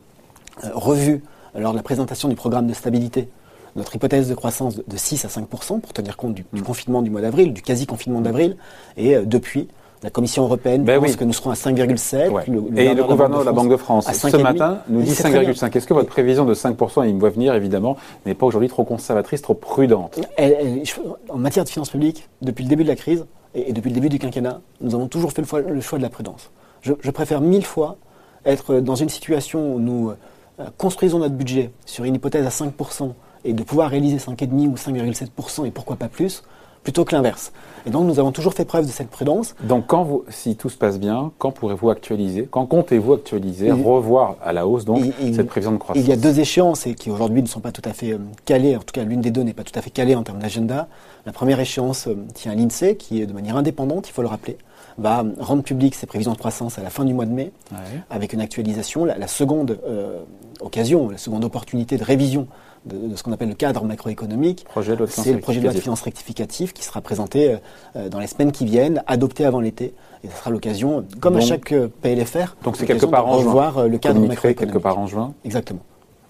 euh, 0.64 0.70
revu, 0.74 1.24
lors 1.56 1.72
de 1.72 1.78
la 1.78 1.84
présentation 1.84 2.30
du 2.30 2.36
programme 2.36 2.68
de 2.68 2.74
stabilité, 2.74 3.30
notre 3.76 3.96
hypothèse 3.96 4.30
de 4.30 4.36
croissance 4.36 4.76
de, 4.76 4.84
de 4.88 4.98
6 4.98 5.26
à 5.26 5.28
5% 5.28 5.82
pour 5.82 5.94
tenir 5.94 6.18
compte 6.18 6.34
du, 6.34 6.44
Mm. 6.52 6.58
du 6.58 6.64
confinement 6.64 7.02
du 7.02 7.10
mois 7.10 7.22
d'avril, 7.22 7.54
du 7.54 7.62
quasi-confinement 7.62 8.22
d'avril. 8.22 8.58
Et 8.96 9.16
euh, 9.16 9.26
depuis, 9.26 9.68
la 10.04 10.10
Commission 10.10 10.44
européenne 10.44 10.84
Ben 10.84 11.00
pense 11.00 11.10
oui. 11.12 11.18
que 11.18 11.24
nous 11.24 11.34
serons 11.34 11.50
à 11.50 11.56
5,7. 11.56 12.30
Ouais. 12.30 12.44
Le, 12.48 12.80
Et 12.80 12.94
le 12.94 13.04
gouverneur 13.04 13.40
de 13.42 13.46
la 13.46 13.52
Banque 13.52 13.70
de 13.70 13.78
France, 13.78 14.08
à 14.08 14.14
ce 14.14 14.28
5,5. 14.28 14.42
matin, 14.44 14.80
nous 14.90 15.02
dit 15.02 15.10
c'est 15.14 15.24
très 15.24 15.32
bien. 15.32 15.52
5,5. 15.52 15.76
Est-ce 15.78 15.88
que 15.88 15.94
votre 15.94 16.10
prévision 16.10 16.46
de 16.46 16.54
5%, 16.54 17.08
il 17.08 17.16
me 17.16 17.20
voit 17.20 17.30
venir 17.32 17.54
évidemment, 17.56 17.98
n'est 18.26 18.36
pas 18.36 18.46
aujourd'hui 18.46 18.70
trop 18.70 18.84
conservatrice, 18.84 19.42
trop 19.42 19.54
prudente? 19.56 20.20
Elle- 20.38 20.56
elle- 20.60 20.86
je- 20.86 20.94
en 21.30 21.38
matière 21.38 21.64
de 21.66 21.70
finances 21.70 21.90
publiques, 21.90 22.30
depuis 22.42 22.64
le 22.64 22.70
début 22.70 22.84
de 22.84 22.90
la 22.90 22.96
crise 22.96 23.26
et, 23.56 23.70
et 23.70 23.74
depuis 23.74 23.90
le 23.90 23.96
début 23.96 24.10
du 24.10 24.20
quinquennat, 24.20 24.62
nous 24.82 24.94
avons 24.94 25.08
toujours 25.08 25.32
fait 25.32 25.42
le, 25.42 25.82
choix 25.82 25.98
de 25.98 26.04
la 26.04 26.10
prudence. 26.10 26.52
Je, 26.82 26.94
je 27.02 27.12
préfère 27.12 27.42
mille 27.42 27.66
fois 27.66 27.98
être 28.46 28.76
dans 28.80 28.96
une 28.96 29.10
situation 29.10 29.76
où 29.76 29.80
nous 29.80 30.12
euh, 30.60 30.64
construisons 30.78 31.20
notre 31.20 31.36
budget 31.36 31.72
sur 31.86 32.04
une 32.04 32.16
hypothèse 32.16 32.46
à 32.46 32.50
5% 32.50 33.12
et 33.46 33.54
de 33.54 33.64
pouvoir 33.64 33.90
réaliser 33.90 34.18
5,5 34.18 34.68
ou 34.68 34.76
5,7% 34.76 35.66
et 35.66 35.72
pourquoi 35.72 35.96
pas 35.96 36.08
plus, 36.08 36.44
plutôt 36.88 37.04
que 37.04 37.14
l'inverse. 37.14 37.52
Et 37.86 37.90
donc 37.90 38.06
nous 38.06 38.18
avons 38.18 38.32
toujours 38.32 38.54
fait 38.54 38.64
preuve 38.64 38.86
de 38.86 38.92
cette 38.92 39.10
prudence. 39.10 39.56
Donc, 39.62 39.88
quand 39.88 40.04
vous, 40.06 40.24
si 40.30 40.56
tout 40.56 40.70
se 40.70 40.78
passe 40.78 40.98
bien, 40.98 41.34
quand 41.38 41.52
pourrez-vous 41.52 41.90
actualiser 41.90 42.48
Quand 42.50 42.66
comptez-vous 42.66 43.12
actualiser, 43.12 43.68
Il- 43.68 43.74
revoir 43.74 44.38
à 44.42 44.54
la 44.54 44.66
hausse 44.66 44.86
donc 44.86 45.00
Il- 45.02 45.14
il- 45.22 45.36
cette 45.36 45.48
prévision 45.48 45.74
de 45.74 45.78
croissance? 45.78 46.02
Il 46.02 46.10
y 46.10 46.14
a 46.14 46.16
deux 46.16 46.40
échéances 46.40 46.88
et 46.88 46.96
qui 46.96 47.12
aujourd'hui 47.12 47.42
ne 47.42 47.48
sont 47.48 47.60
pas 47.60 47.74
tout 47.74 47.82
à 47.84 47.92
fait 47.92 48.14
euh, 48.14 48.20
calées, 48.46 48.78
en 48.78 48.80
tout 48.80 48.94
cas 48.94 49.04
l'une 49.04 49.20
des 49.20 49.32
deux 49.32 49.42
n'est 49.44 49.52
pas 49.54 49.64
tout 49.66 49.78
à 49.78 49.82
fait 49.82 49.90
calée 49.90 50.16
en 50.16 50.24
termes 50.24 50.40
d'agenda. 50.40 50.88
La 51.26 51.34
première 51.34 51.60
échéance 51.60 52.08
euh, 52.08 52.16
tient 52.34 52.54
à 52.54 52.56
l'INSEE 52.56 52.96
qui 52.96 53.22
est 53.22 53.26
de 53.26 53.34
manière 53.34 53.58
indépendante, 53.58 54.08
il 54.08 54.14
faut 54.14 54.22
le 54.22 54.30
rappeler, 54.30 54.58
va 54.98 55.24
rendre 55.40 55.64
public 55.64 55.94
ses 55.96 56.06
prévisions 56.08 56.34
de 56.34 56.38
croissance 56.38 56.80
à 56.80 56.84
la 56.84 56.90
fin 56.90 57.06
du 57.06 57.14
mois 57.14 57.26
de 57.26 57.32
mai 57.32 57.52
Ouais. 57.72 57.78
avec 58.10 58.34
une 58.34 58.42
actualisation. 58.42 59.06
La, 59.06 59.18
la 59.18 59.28
seconde 59.28 59.80
euh, 59.88 60.20
occasion, 60.60 61.10
la 61.10 61.18
seconde 61.18 61.44
opportunité 61.46 61.98
de 61.98 62.04
révision 62.04 62.48
de, 62.86 63.10
de 63.10 63.16
ce 63.16 63.24
qu'on 63.24 63.32
appelle 63.34 63.50
le 63.50 63.56
cadre 63.56 63.84
macroéconomique, 63.84 64.66
c'est 65.10 65.34
le 65.34 65.40
projet 65.40 65.60
de 65.60 65.66
loi 65.66 65.74
de 65.74 65.78
rectificative. 65.78 65.82
finances 65.82 66.02
rectificatif 66.02 66.74
qui 66.74 66.84
sera 66.84 67.02
présenté 67.02 67.52
euh, 67.52 67.58
euh, 67.96 68.10
dans 68.10 68.20
les 68.20 68.28
semaines 68.28 68.52
qui 68.52 68.66
viennent, 68.66 69.04
adopté 69.08 69.46
avant 69.46 69.60
l'été. 69.60 69.94
Et 70.24 70.30
ce 70.30 70.36
sera 70.38 70.50
l'occasion, 70.50 71.06
comme 71.20 71.36
à 71.38 71.42
chaque 71.42 71.74
PLFR, 72.02 72.56
Donc 72.64 72.78
c'est 72.78 72.86
quelque 72.86 73.06
part 73.06 73.26
de 73.26 73.30
en 73.32 73.40
juin. 73.40 73.48
revoir 73.50 73.88
le 73.88 73.98
cadre 73.98 74.20
macroéconomique. 74.22 74.58
quelque 74.60 74.78
part 74.78 74.98
en 74.98 75.06
juin. 75.08 75.34
Exactement. 75.46 75.82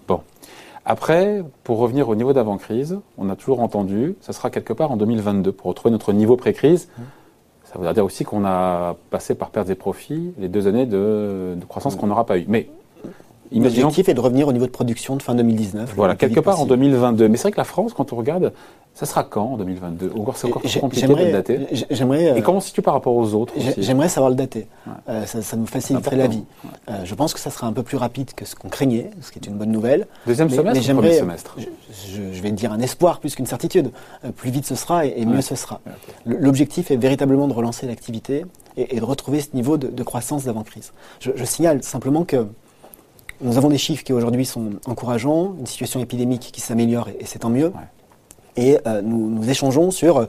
Bon. 0.08 0.20
Après, 0.84 1.42
pour 1.64 1.78
revenir 1.78 2.08
au 2.08 2.14
niveau 2.14 2.32
d'avant-crise, 2.32 2.98
on 3.18 3.28
a 3.28 3.36
toujours 3.36 3.60
entendu, 3.60 4.16
ça 4.20 4.32
sera 4.32 4.50
quelque 4.50 4.72
part 4.72 4.90
en 4.90 4.96
2022 4.96 5.52
pour 5.52 5.66
retrouver 5.68 5.90
notre 5.92 6.12
niveau 6.12 6.36
pré-crise. 6.36 6.88
Ça 7.70 7.76
voudra 7.76 7.92
dire 7.92 8.04
aussi 8.04 8.24
qu'on 8.24 8.46
a 8.46 8.96
passé 9.10 9.34
par 9.34 9.50
pertes 9.50 9.68
et 9.68 9.74
profits 9.74 10.32
les 10.38 10.48
deux 10.48 10.66
années 10.66 10.86
de, 10.86 11.54
de 11.54 11.64
croissance 11.66 11.96
qu'on 11.96 12.06
n'aura 12.06 12.24
pas 12.24 12.38
eu. 12.38 12.46
Mais 12.48 12.70
L'objectif 13.52 14.08
est 14.08 14.14
de 14.14 14.20
revenir 14.20 14.48
au 14.48 14.52
niveau 14.52 14.66
de 14.66 14.70
production 14.70 15.16
de 15.16 15.22
fin 15.22 15.34
2019. 15.34 15.92
Voilà, 15.96 16.12
le 16.14 16.18
plus 16.18 16.28
quelque 16.28 16.40
part 16.40 16.54
en 16.60 16.66
possible. 16.66 16.76
2022. 16.84 17.28
Mais 17.28 17.36
c'est 17.36 17.42
vrai 17.44 17.52
que 17.52 17.56
la 17.58 17.64
France, 17.64 17.92
quand 17.94 18.12
on 18.12 18.16
regarde, 18.16 18.52
ça 18.94 19.06
sera 19.06 19.22
quand 19.22 19.52
en 19.52 19.56
2022 19.56 20.10
Ou 20.14 20.22
encore, 20.22 20.36
c'est 20.36 20.48
encore 20.48 20.62
J'ai- 20.64 20.80
compliqué 20.80 21.06
de 21.06 21.14
j'aimerais- 21.14 21.32
dater. 21.32 21.60
J'aimerais. 21.90 22.30
euh, 22.32 22.36
Et 22.36 22.42
comment 22.42 22.60
situe 22.60 22.82
par 22.82 22.94
rapport 22.94 23.14
aux 23.14 23.32
autres 23.34 23.54
J'aimerais 23.78 24.08
savoir 24.08 24.30
le 24.30 24.36
dater. 24.36 24.66
Ouais. 24.86 24.92
Euh, 25.08 25.24
ça, 25.26 25.40
ça 25.40 25.56
nous 25.56 25.66
faciliterait 25.66 26.16
la 26.16 26.26
vie. 26.26 26.42
Euh, 26.90 27.04
je 27.04 27.14
pense 27.14 27.32
que 27.32 27.38
ça 27.40 27.50
sera 27.50 27.66
un 27.68 27.72
peu 27.72 27.82
plus 27.84 27.96
rapide 27.96 28.32
que 28.34 28.44
ce 28.44 28.56
qu'on 28.56 28.68
craignait, 28.68 29.10
ce 29.20 29.30
qui 29.30 29.38
est 29.38 29.46
une 29.46 29.54
bonne 29.56 29.70
nouvelle. 29.70 30.06
Deuxième 30.26 30.48
Mais- 30.48 30.56
semestre 30.56 30.74
mais 30.74 30.80
ou 30.80 30.82
j'aimerais- 30.82 31.08
premier 31.08 31.20
semestre 31.20 31.56
Je, 31.58 32.32
je- 32.32 32.42
vais 32.42 32.50
dire 32.50 32.72
un 32.72 32.80
espoir 32.80 33.20
plus 33.20 33.34
qu'une 33.36 33.46
certitude. 33.46 33.90
Euh, 34.24 34.30
plus 34.32 34.50
vite 34.50 34.66
ce 34.66 34.74
sera 34.74 35.06
et, 35.06 35.14
et 35.16 35.24
mieux 35.26 35.36
Ouais. 35.36 35.42
ce 35.42 35.54
sera. 35.54 35.80
Le- 36.24 36.36
L'objectif 36.38 36.90
est 36.90 36.96
véritablement 36.96 37.46
de 37.46 37.52
relancer 37.52 37.86
l'activité 37.86 38.44
et, 38.76 38.96
et 38.96 39.00
de 39.00 39.04
retrouver 39.04 39.40
ce 39.40 39.48
niveau 39.54 39.76
de, 39.76 39.86
de 39.88 40.02
croissance 40.02 40.44
d'avant-crise. 40.44 40.92
Je, 41.20 41.30
je 41.36 41.44
signale 41.44 41.82
simplement 41.84 42.24
que 42.24 42.46
nous 43.40 43.56
avons 43.56 43.68
des 43.68 43.78
chiffres 43.78 44.04
qui 44.04 44.12
aujourd'hui 44.12 44.44
sont 44.44 44.70
encourageants, 44.86 45.54
une 45.58 45.66
situation 45.66 46.00
épidémique 46.00 46.50
qui 46.52 46.60
s'améliore 46.60 47.08
et, 47.08 47.18
et 47.20 47.24
c'est 47.24 47.40
tant 47.40 47.50
mieux. 47.50 47.72
Et 48.56 48.78
euh, 48.86 49.02
nous, 49.02 49.30
nous 49.30 49.48
échangeons 49.48 49.90
sur 49.90 50.26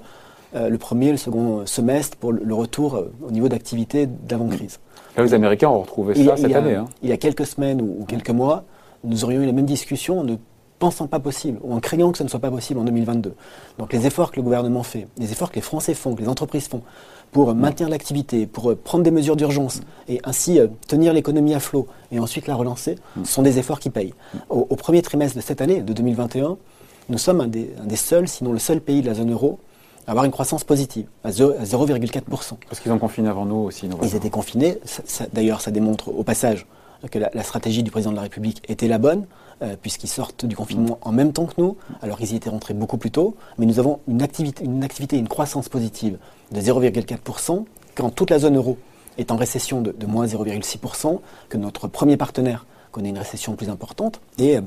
euh, 0.55 0.69
le 0.69 0.77
premier 0.77 1.07
et 1.07 1.11
le 1.11 1.17
second 1.17 1.65
semestre 1.65 2.17
pour 2.17 2.31
le, 2.31 2.41
le 2.43 2.53
retour 2.53 2.95
euh, 2.95 3.11
au 3.27 3.31
niveau 3.31 3.49
d'activité 3.49 4.05
d'avant-crise. 4.07 4.79
Là, 5.17 5.23
les 5.23 5.33
Américains 5.33 5.69
ont 5.69 5.81
retrouvé 5.81 6.13
ça 6.15 6.33
a- 6.33 6.37
cette 6.37 6.45
il 6.47 6.51
y 6.51 6.53
a- 6.53 6.57
année. 6.59 6.75
hein. 6.75 6.85
Il 7.01 7.09
y 7.09 7.11
a 7.11 7.17
quelques 7.17 7.45
semaines 7.45 7.81
ou, 7.81 7.97
ou 8.01 8.05
quelques 8.05 8.29
mois, 8.29 8.63
nous 9.03 9.23
aurions 9.23 9.41
eu 9.41 9.45
la 9.45 9.51
même 9.53 9.65
discussion 9.65 10.19
en 10.19 10.23
ne 10.23 10.35
pensant 10.79 11.07
pas 11.07 11.19
possible 11.19 11.59
ou 11.63 11.73
en 11.73 11.79
craignant 11.79 12.11
que 12.11 12.17
ce 12.17 12.23
ne 12.23 12.29
soit 12.29 12.39
pas 12.39 12.49
possible 12.51 12.79
en 12.79 12.83
2022. 12.85 13.33
Donc 13.77 13.93
les 13.93 14.07
efforts 14.07 14.31
que 14.31 14.37
le 14.37 14.43
gouvernement 14.43 14.83
fait, 14.83 15.07
les 15.17 15.31
efforts 15.31 15.49
que 15.51 15.55
les 15.55 15.61
Français 15.61 15.93
font, 15.93 16.15
que 16.15 16.21
les 16.21 16.27
entreprises 16.29 16.67
font 16.67 16.81
pour 17.31 17.49
euh, 17.49 17.53
maintenir 17.53 17.89
l'activité, 17.89 18.47
pour 18.47 18.71
euh, 18.71 18.75
prendre 18.75 19.03
des 19.03 19.11
mesures 19.11 19.35
d'urgence 19.35 19.81
et 20.07 20.19
ainsi 20.23 20.59
euh, 20.59 20.67
tenir 20.87 21.13
l'économie 21.13 21.53
à 21.53 21.59
flot 21.59 21.85
et 22.11 22.19
ensuite 22.19 22.47
la 22.47 22.55
relancer, 22.55 22.95
sont 23.23 23.41
des 23.43 23.59
efforts 23.59 23.79
qui 23.79 23.89
payent. 23.91 24.13
Au, 24.49 24.65
au 24.69 24.75
premier 24.75 25.01
trimestre 25.03 25.35
de 25.37 25.41
cette 25.41 25.61
année, 25.61 25.81
de 25.81 25.93
2021, 25.93 26.57
nous 27.09 27.17
sommes 27.17 27.41
un 27.41 27.47
des, 27.47 27.71
un 27.81 27.85
des 27.85 27.95
seuls, 27.95 28.27
sinon 28.27 28.51
le 28.53 28.59
seul 28.59 28.81
pays 28.81 29.01
de 29.01 29.07
la 29.07 29.13
zone 29.15 29.31
euro 29.31 29.59
à 30.07 30.11
avoir 30.11 30.25
une 30.25 30.31
croissance 30.31 30.63
positive, 30.63 31.05
à 31.23 31.31
zéro- 31.31 31.53
à 31.59 31.63
0,4%. 31.65 32.21
Parce 32.67 32.79
qu'ils 32.81 32.91
ont 32.91 32.97
confiné 32.97 33.29
avant 33.29 33.45
nous 33.45 33.57
aussi. 33.57 33.87
Ils 34.01 34.15
étaient 34.15 34.29
confinés. 34.31 34.79
D'ailleurs, 35.33 35.61
ça 35.61 35.69
démontre 35.71 36.09
au 36.09 36.23
passage 36.23 36.65
que 37.11 37.19
la, 37.19 37.29
la 37.33 37.43
stratégie 37.43 37.83
du 37.83 37.91
président 37.91 38.11
de 38.11 38.15
la 38.17 38.23
République 38.23 38.61
était 38.67 38.87
la 38.87 38.97
bonne, 38.97 39.25
euh, 39.61 39.75
puisqu'ils 39.81 40.07
sortent 40.07 40.45
du 40.45 40.55
confinement 40.55 40.99
en 41.01 41.11
même 41.11 41.33
temps 41.33 41.45
que 41.45 41.55
nous, 41.57 41.75
alors 42.01 42.17
qu'ils 42.17 42.31
y 42.31 42.35
étaient 42.35 42.49
rentrés 42.49 42.73
beaucoup 42.73 42.97
plus 42.97 43.11
tôt. 43.11 43.35
Mais 43.57 43.65
nous 43.65 43.79
avons 43.79 43.99
une 44.07 44.21
activité, 44.21 44.63
une 44.63 44.83
activité, 44.83 45.17
une 45.17 45.27
croissance 45.27 45.67
positive 45.69 46.17
de 46.51 46.61
0,4%, 46.61 47.65
quand 47.95 48.09
toute 48.09 48.29
la 48.29 48.39
zone 48.39 48.55
euro 48.55 48.77
est 49.17 49.31
en 49.31 49.35
récession 49.35 49.81
de, 49.81 49.91
de 49.91 50.05
moins 50.05 50.25
0,6%, 50.25 51.19
que 51.49 51.57
notre 51.57 51.87
premier 51.87 52.15
partenaire 52.15 52.65
connaît 52.91 53.09
une 53.09 53.17
récession 53.17 53.55
plus 53.55 53.69
importante. 53.69 54.21
Et 54.37 54.57
euh, 54.57 54.61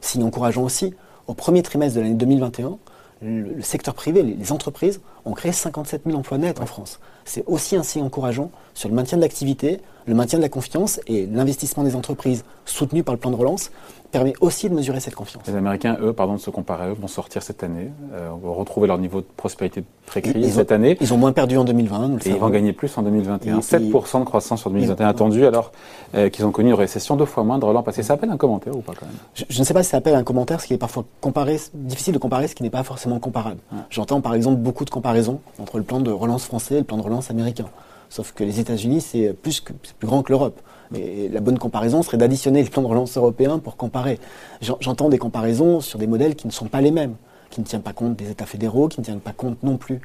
signe 0.00 0.22
encourageant 0.22 0.62
aussi, 0.62 0.94
au 1.26 1.34
premier 1.34 1.62
trimestre 1.62 1.96
de 1.96 2.02
l'année 2.02 2.14
2021, 2.14 2.78
le, 3.20 3.54
le 3.54 3.62
secteur 3.62 3.94
privé, 3.94 4.22
les, 4.22 4.34
les 4.34 4.52
entreprises, 4.52 5.00
ont 5.24 5.32
créé 5.32 5.50
57 5.50 6.02
000 6.06 6.16
emplois 6.16 6.38
nets 6.38 6.60
en 6.60 6.66
France. 6.66 7.00
C'est 7.24 7.44
aussi 7.46 7.74
un 7.74 7.82
signe 7.82 8.04
encourageant 8.04 8.52
sur 8.74 8.88
le 8.88 8.94
maintien 8.94 9.18
de 9.18 9.22
l'activité, 9.22 9.80
le 10.08 10.14
maintien 10.14 10.38
de 10.38 10.42
la 10.42 10.48
confiance 10.48 11.00
et 11.06 11.26
l'investissement 11.26 11.84
des 11.84 11.94
entreprises 11.94 12.44
soutenu 12.64 13.02
par 13.02 13.14
le 13.14 13.20
plan 13.20 13.30
de 13.30 13.36
relance 13.36 13.70
permet 14.10 14.32
aussi 14.40 14.70
de 14.70 14.74
mesurer 14.74 15.00
cette 15.00 15.14
confiance. 15.14 15.46
Les 15.46 15.54
Américains, 15.54 15.98
eux, 16.00 16.14
pardon 16.14 16.32
de 16.34 16.40
se 16.40 16.48
comparer 16.48 16.84
à 16.84 16.88
eux, 16.88 16.96
vont 16.98 17.08
sortir 17.08 17.42
cette 17.42 17.62
année, 17.62 17.90
euh, 18.14 18.30
vont 18.42 18.54
retrouver 18.54 18.88
leur 18.88 18.96
niveau 18.96 19.20
de 19.20 19.26
prospérité 19.36 19.84
pré-crise 20.06 20.54
cette 20.54 20.72
année. 20.72 20.96
Ils 21.02 21.12
ont 21.12 21.18
moins 21.18 21.32
perdu 21.32 21.58
en 21.58 21.64
2020. 21.64 22.08
Nous 22.08 22.18
et 22.26 22.30
ils 22.30 22.36
vont 22.36 22.48
gagner 22.48 22.72
plus 22.72 22.96
en 22.96 23.02
2021. 23.02 23.58
7% 23.58 24.20
de 24.20 24.24
croissance 24.24 24.60
sur 24.60 24.70
2021 24.70 25.08
attendu, 25.08 25.44
alors 25.44 25.72
euh, 26.14 26.30
qu'ils 26.30 26.46
ont 26.46 26.52
connu 26.52 26.70
une 26.70 26.74
récession 26.74 27.16
deux 27.16 27.26
fois 27.26 27.44
moindre 27.44 27.70
l'an 27.74 27.82
passé. 27.82 28.02
Ça 28.02 28.14
appelle 28.14 28.30
un 28.30 28.38
commentaire 28.38 28.74
ou 28.74 28.80
pas 28.80 28.94
quand 28.98 29.04
même 29.04 29.14
je, 29.34 29.58
ne 29.58 29.64
sais 29.64 29.74
pas 29.74 29.82
si 29.82 29.90
ça 29.90 29.98
appelle 29.98 30.14
un 30.14 30.24
commentaire, 30.24 30.62
ce 30.62 30.66
qui 30.66 30.72
est 30.72 30.78
parfois 30.78 31.04
comparé, 31.20 31.60
difficile 31.74 32.14
de 32.14 32.18
comparer 32.18 32.48
ce 32.48 32.54
qui 32.54 32.62
n'est 32.62 32.70
pas 32.70 32.84
forcément 32.84 33.18
comparable. 33.18 33.58
J'entends 33.90 34.22
par 34.22 34.32
exemple 34.32 34.56
beaucoup 34.56 34.86
de 34.86 34.90
comparaisons 34.90 35.40
entre 35.58 35.76
le 35.76 35.84
plan 35.84 36.00
de 36.00 36.10
relance 36.10 36.46
français 36.46 36.76
et 36.76 36.78
le 36.78 36.84
plan 36.84 36.96
de 36.96 37.02
relance 37.02 37.30
américain. 37.30 37.66
Sauf 38.10 38.32
que 38.32 38.44
les 38.44 38.60
États-Unis, 38.60 39.00
c'est 39.00 39.32
plus, 39.32 39.60
plus 39.60 40.06
grand 40.06 40.22
que 40.22 40.32
l'Europe. 40.32 40.60
Et 40.94 41.28
la 41.28 41.40
bonne 41.40 41.58
comparaison 41.58 42.02
serait 42.02 42.16
d'additionner 42.16 42.62
le 42.62 42.70
plan 42.70 42.82
de 42.82 42.86
relance 42.86 43.16
européen 43.16 43.58
pour 43.58 43.76
comparer. 43.76 44.18
J'entends 44.62 45.10
des 45.10 45.18
comparaisons 45.18 45.80
sur 45.80 45.98
des 45.98 46.06
modèles 46.06 46.34
qui 46.34 46.46
ne 46.46 46.52
sont 46.52 46.66
pas 46.66 46.80
les 46.80 46.90
mêmes, 46.90 47.16
qui 47.50 47.60
ne 47.60 47.66
tiennent 47.66 47.82
pas 47.82 47.92
compte 47.92 48.16
des 48.16 48.30
États 48.30 48.46
fédéraux, 48.46 48.88
qui 48.88 49.00
ne 49.00 49.04
tiennent 49.04 49.20
pas 49.20 49.32
compte 49.32 49.62
non 49.62 49.76
plus 49.76 50.00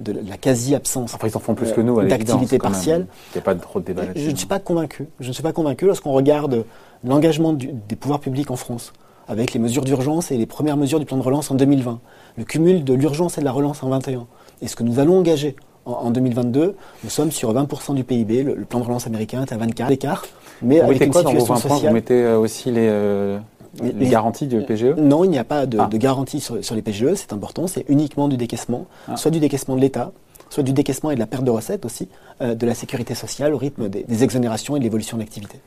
de 0.00 0.12
la 0.12 0.36
quasi-absence 0.36 1.14
enfin, 1.14 1.26
ils 1.26 1.36
en 1.36 1.40
font 1.40 1.56
plus 1.56 1.72
que 1.72 1.80
nous, 1.80 2.00
d'activité 2.06 2.58
partielle. 2.58 3.08
Il 3.32 3.38
n'y 3.38 3.40
a 3.40 3.42
pas 3.42 3.56
trop 3.56 3.80
de 3.80 3.84
débat 3.84 4.02
Je 4.14 4.30
ne 4.30 4.36
suis 4.36 4.46
pas 4.46 4.60
convaincu. 4.60 5.08
Je 5.18 5.26
ne 5.28 5.32
suis 5.32 5.42
pas 5.42 5.52
convaincu 5.52 5.86
lorsqu'on 5.86 6.12
regarde 6.12 6.64
l'engagement 7.02 7.52
des 7.52 7.96
pouvoirs 7.96 8.20
publics 8.20 8.52
en 8.52 8.56
France 8.56 8.92
avec 9.28 9.52
les 9.52 9.60
mesures 9.60 9.84
d'urgence 9.84 10.30
et 10.30 10.36
les 10.36 10.46
premières 10.46 10.76
mesures 10.76 10.98
du 10.98 11.04
plan 11.04 11.18
de 11.18 11.22
relance 11.22 11.50
en 11.50 11.54
2020, 11.54 12.00
le 12.36 12.44
cumul 12.44 12.82
de 12.82 12.94
l'urgence 12.94 13.36
et 13.36 13.40
de 13.40 13.44
la 13.44 13.52
relance 13.52 13.82
en 13.82 13.88
2021, 13.88 14.26
et 14.62 14.68
ce 14.68 14.74
que 14.74 14.82
nous 14.82 14.98
allons 14.98 15.18
engager 15.18 15.54
en, 15.88 16.10
2022, 16.10 16.76
nous 17.04 17.10
sommes 17.10 17.32
sur 17.32 17.52
20% 17.52 17.94
du 17.94 18.04
PIB. 18.04 18.42
Le, 18.42 18.64
plan 18.64 18.80
de 18.80 18.84
relance 18.84 19.06
américain 19.06 19.42
est 19.42 19.52
à 19.52 19.56
24 19.56 19.88
l'écart. 19.88 20.24
Mais 20.62 20.80
vous 20.80 20.88
mettez 20.88 21.08
quoi 21.08 21.22
dans 21.22 21.32
vos 21.32 21.44
20 21.44 21.60
points? 21.60 21.78
Vous 21.78 21.90
mettez 21.90 22.24
euh, 22.24 22.38
aussi 22.38 22.72
euh, 22.76 23.38
les, 23.82 23.92
les, 23.92 24.08
garanties 24.08 24.46
du 24.46 24.60
PGE 24.62 24.96
Non, 24.96 25.24
il 25.24 25.30
n'y 25.30 25.38
a 25.38 25.44
pas 25.44 25.66
de, 25.66 25.78
ah. 25.78 25.86
de 25.86 25.96
garantie 25.96 26.40
sur, 26.40 26.62
sur, 26.64 26.74
les 26.74 26.82
PGE, 26.82 27.14
c'est 27.14 27.32
important, 27.32 27.66
c'est 27.66 27.84
uniquement 27.88 28.28
du 28.28 28.36
décaissement, 28.36 28.86
ah. 29.08 29.16
soit 29.16 29.30
du 29.30 29.40
décaissement 29.40 29.76
de 29.76 29.80
l'État, 29.80 30.12
soit 30.50 30.62
du 30.62 30.72
décaissement 30.72 31.10
et 31.10 31.14
de 31.14 31.20
la 31.20 31.26
perte 31.26 31.44
de 31.44 31.50
recettes 31.50 31.84
aussi, 31.84 32.08
euh, 32.40 32.54
de 32.54 32.66
la 32.66 32.74
sécurité 32.74 33.14
sociale 33.14 33.54
au 33.54 33.58
rythme 33.58 33.88
des, 33.88 34.22
exonérations 34.22 34.76
et 34.76 34.78
de 34.78 34.84
l'évolution 34.84 35.16
de 35.16 35.22
l'activité. 35.22 35.58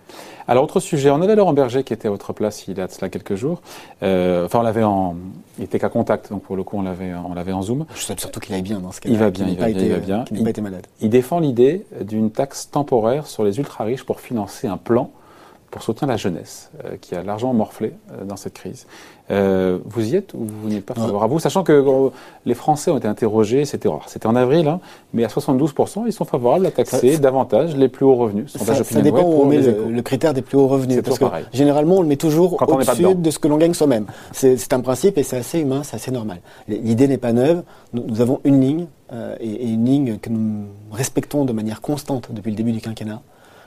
Alors, 0.48 0.64
autre 0.64 0.80
sujet, 0.80 1.10
on 1.10 1.22
avait 1.22 1.36
Laurent 1.36 1.54
Berger 1.54 1.84
qui 1.84 1.94
était 1.94 2.08
à 2.08 2.12
votre 2.12 2.34
place 2.34 2.68
il 2.68 2.78
y 2.78 2.82
a 2.82 2.88
de 2.88 2.92
cela 2.92 3.10
quelques 3.10 3.36
jours. 3.36 3.62
Euh, 4.04 4.46
enfin, 4.46 4.60
on 4.60 4.64
l'avait 4.64 4.84
en. 4.84 5.16
Il 5.58 5.66
était 5.66 5.80
qu'à 5.80 5.90
contact, 5.90 6.32
donc 6.32 6.44
pour 6.44 6.56
le 6.56 6.64
coup, 6.64 6.78
on 6.78 6.82
l'avait, 6.82 7.14
on 7.14 7.34
l'avait 7.34 7.52
en 7.52 7.62
Zoom. 7.62 7.86
Je 7.96 8.02
sais 8.02 8.16
surtout 8.18 8.40
qu'il 8.40 8.54
aille 8.56 8.62
bien 8.62 8.80
dans 8.80 8.92
ce 8.92 9.00
cas 9.00 9.10
Il 9.10 9.18
va 9.18 9.30
bien, 9.30 9.48
il 9.48 9.58
va, 9.58 9.68
bien, 9.68 9.82
il 9.82 9.92
va 9.92 9.98
bien. 9.98 10.26
Il 10.32 10.38
n'a 10.38 10.44
pas 10.44 10.50
été 10.50 10.62
malade. 10.62 10.88
Il 11.02 11.10
défend 11.10 11.40
l'idée 11.40 11.86
d'une 12.02 12.32
taxe 12.32 12.70
temporaire 12.72 13.28
sur 13.28 13.44
les 13.44 13.60
ultra-riches 13.60 14.04
pour 14.04 14.20
financer 14.20 14.68
un 14.68 14.78
plan 14.78 15.12
pour 15.72 15.82
soutenir 15.82 16.10
la 16.10 16.18
jeunesse, 16.18 16.70
euh, 16.84 16.98
qui 17.00 17.16
a 17.16 17.24
largement 17.24 17.54
morflé 17.54 17.94
euh, 18.12 18.26
dans 18.26 18.36
cette 18.36 18.54
crise. 18.54 18.86
Euh, 19.32 19.80
vous 19.86 20.14
y 20.14 20.18
êtes 20.18 20.34
ou 20.34 20.46
vous 20.46 20.68
n'êtes 20.68 20.86
pas 20.86 20.94
favorable 20.94 21.32
vous, 21.32 21.40
sachant 21.40 21.64
que 21.64 22.12
les 22.46 22.54
Français 22.54 22.92
ont 22.92 22.98
été 22.98 23.08
interrogés, 23.08 23.64
c'était 23.64 23.88
c'était 24.08 24.28
en 24.28 24.36
avril, 24.36 24.68
hein, 24.68 24.82
mais 25.14 25.24
à 25.24 25.28
72%, 25.28 26.04
ils 26.06 26.12
sont 26.12 26.26
favorables 26.26 26.66
à 26.66 26.72
taxer 26.72 27.18
davantage 27.18 27.78
les 27.78 27.88
plus 27.88 28.06
hauts 28.06 28.16
revenus. 28.16 28.52
Ça, 28.52 28.84
ça 28.84 29.02
dépend 29.02 29.22
où 29.22 29.42
on 29.42 29.46
met 29.46 29.60
le, 29.60 30.02
critère 30.02 30.34
des 30.34 30.42
plus 30.42 30.58
hauts 30.58 30.68
revenus. 30.68 31.02
Parce 31.02 31.18
que 31.18 31.26
généralement, 31.54 31.98
on 31.98 32.02
le 32.02 32.08
met 32.08 32.18
toujours 32.18 32.62
au-dessus 32.62 33.16
de 33.16 33.32
ce 33.32 33.40
que 33.40 33.48
l'on 33.48 33.58
gagne 33.58 33.74
soi-même. 33.74 34.06
C'est 34.34 34.74
un 34.74 34.82
principe 34.82 35.18
et 35.18 35.24
c'est 35.24 35.38
assez 35.38 35.60
humain, 35.60 35.84
c'est 35.84 35.96
assez 35.96 36.12
normal. 36.12 36.42
L'idée 36.68 37.08
n'est 37.08 37.18
pas 37.18 37.32
neuve. 37.32 37.64
Nous, 37.94 38.20
avons 38.20 38.42
une 38.44 38.60
ligne 38.60 38.88
et, 39.40 39.50
et 39.50 39.70
une 39.70 39.86
ligne 39.86 40.18
que 40.18 40.30
nous 40.30 40.66
respectons 40.92 41.46
de 41.46 41.54
manière 41.54 41.80
constante 41.80 42.30
depuis 42.32 42.52
le 42.52 42.58
début 42.58 42.74
du 42.74 42.82
quinquennat 42.82 43.22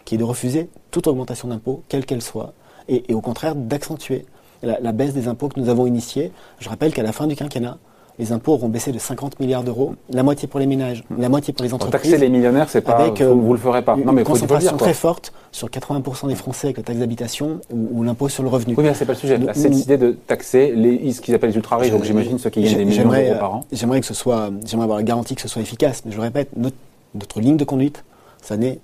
qui 0.05 0.15
est 0.15 0.19
de 0.19 0.25
refuser 0.25 0.69
toute 0.91 1.07
augmentation 1.07 1.49
d'impôts, 1.49 1.83
quelle 1.89 2.05
qu'elle 2.05 2.23
soit, 2.23 2.53
et, 2.89 3.15
au 3.15 3.21
contraire 3.21 3.55
d'accentuer 3.55 4.27
la, 4.63 4.93
baisse 4.93 5.13
des 5.13 5.29
impôts 5.29 5.49
que 5.49 5.61
nous 5.61 5.69
avons 5.69 5.87
initiés. 5.87 6.33
Je 6.59 6.69
rappelle 6.69 6.93
qu'à 6.93 7.03
la 7.03 7.13
fin 7.13 7.27
du 7.27 7.37
quinquennat, 7.37 7.77
les 8.19 8.33
impôts 8.33 8.53
auront 8.53 8.69
baissé 8.69 8.93
de 8.93 8.99
50 8.99 9.41
milliards 9.41 9.65
d'euros, 9.65 9.95
la 10.09 10.23
moitié 10.23 10.47
pour 10.47 10.61
les 10.61 10.67
ménages, 10.67 11.05
la 11.19 11.29
moitié 11.29 11.53
pour 11.53 11.65
les 11.65 11.75
entreprises. 11.75 12.11
taxer 12.11 12.17
les 12.17 12.29
millionnaires, 12.29 12.71
c'est 12.71 12.81
pas, 12.81 12.93
avec, 12.93 13.21
vous, 13.21 13.53
le 13.53 13.59
ferez 13.59 13.83
pas. 13.83 13.97
non, 13.97 14.13
mais 14.13 14.23
une 14.23 14.27
concentration 14.27 14.77
très 14.77 14.95
forte 14.95 15.33
sur 15.51 15.69
80% 15.69 16.29
des 16.29 16.37
Français 16.37 16.69
avec 16.69 16.77
la 16.77 16.83
taxe 16.85 17.01
d'habitation 17.01 17.61
ou, 17.71 18.05
l'impôt 18.05 18.29
sur 18.29 18.45
le 18.45 18.49
revenu. 18.49 18.75
Oui, 18.79 18.85
mais 18.85 18.95
c'est 18.95 19.05
pas 19.05 19.15
le 19.15 19.19
sujet. 19.19 19.37
Là, 19.37 19.53
cette 19.53 19.77
idée 19.77 19.99
de 19.99 20.13
taxer 20.13 20.73
les, 20.75 21.13
ce 21.13 21.21
qu'ils 21.21 21.35
appellent 21.35 21.51
les 21.51 21.57
ultra 21.57 21.77
riches, 21.77 21.91
donc 21.91 22.05
j'imagine 22.05 22.39
ceux 22.39 22.51
qui 22.51 22.63
gagnent 22.63 22.77
des 22.77 22.85
millions 22.85 23.11
d'euros 23.11 23.39
par 23.39 23.55
an. 23.55 23.65
J'aimerais 23.73 24.01
que 24.01 24.07
ce 24.07 24.15
soit, 24.15 24.51
j'aimerais 24.65 24.85
avoir 24.85 24.99
la 24.99 25.05
garantie 25.05 25.35
que 25.35 25.43
ce 25.43 25.49
soit 25.49 25.63
efficace, 25.63 26.03
mais 26.05 26.13
je 26.13 26.17
le 26.17 26.23
répète, 26.23 26.51
notre, 26.57 26.77
notre 27.15 27.41
ligne 27.41 27.57
de 27.57 27.65
conduite, 27.65 28.05
ça 28.41 28.57
n'est 28.57 28.79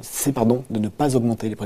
c'est 0.00 0.32
pardon, 0.32 0.64
de 0.70 0.78
ne 0.78 0.88
pas 0.88 1.16
augmenter 1.16 1.48
les 1.48 1.56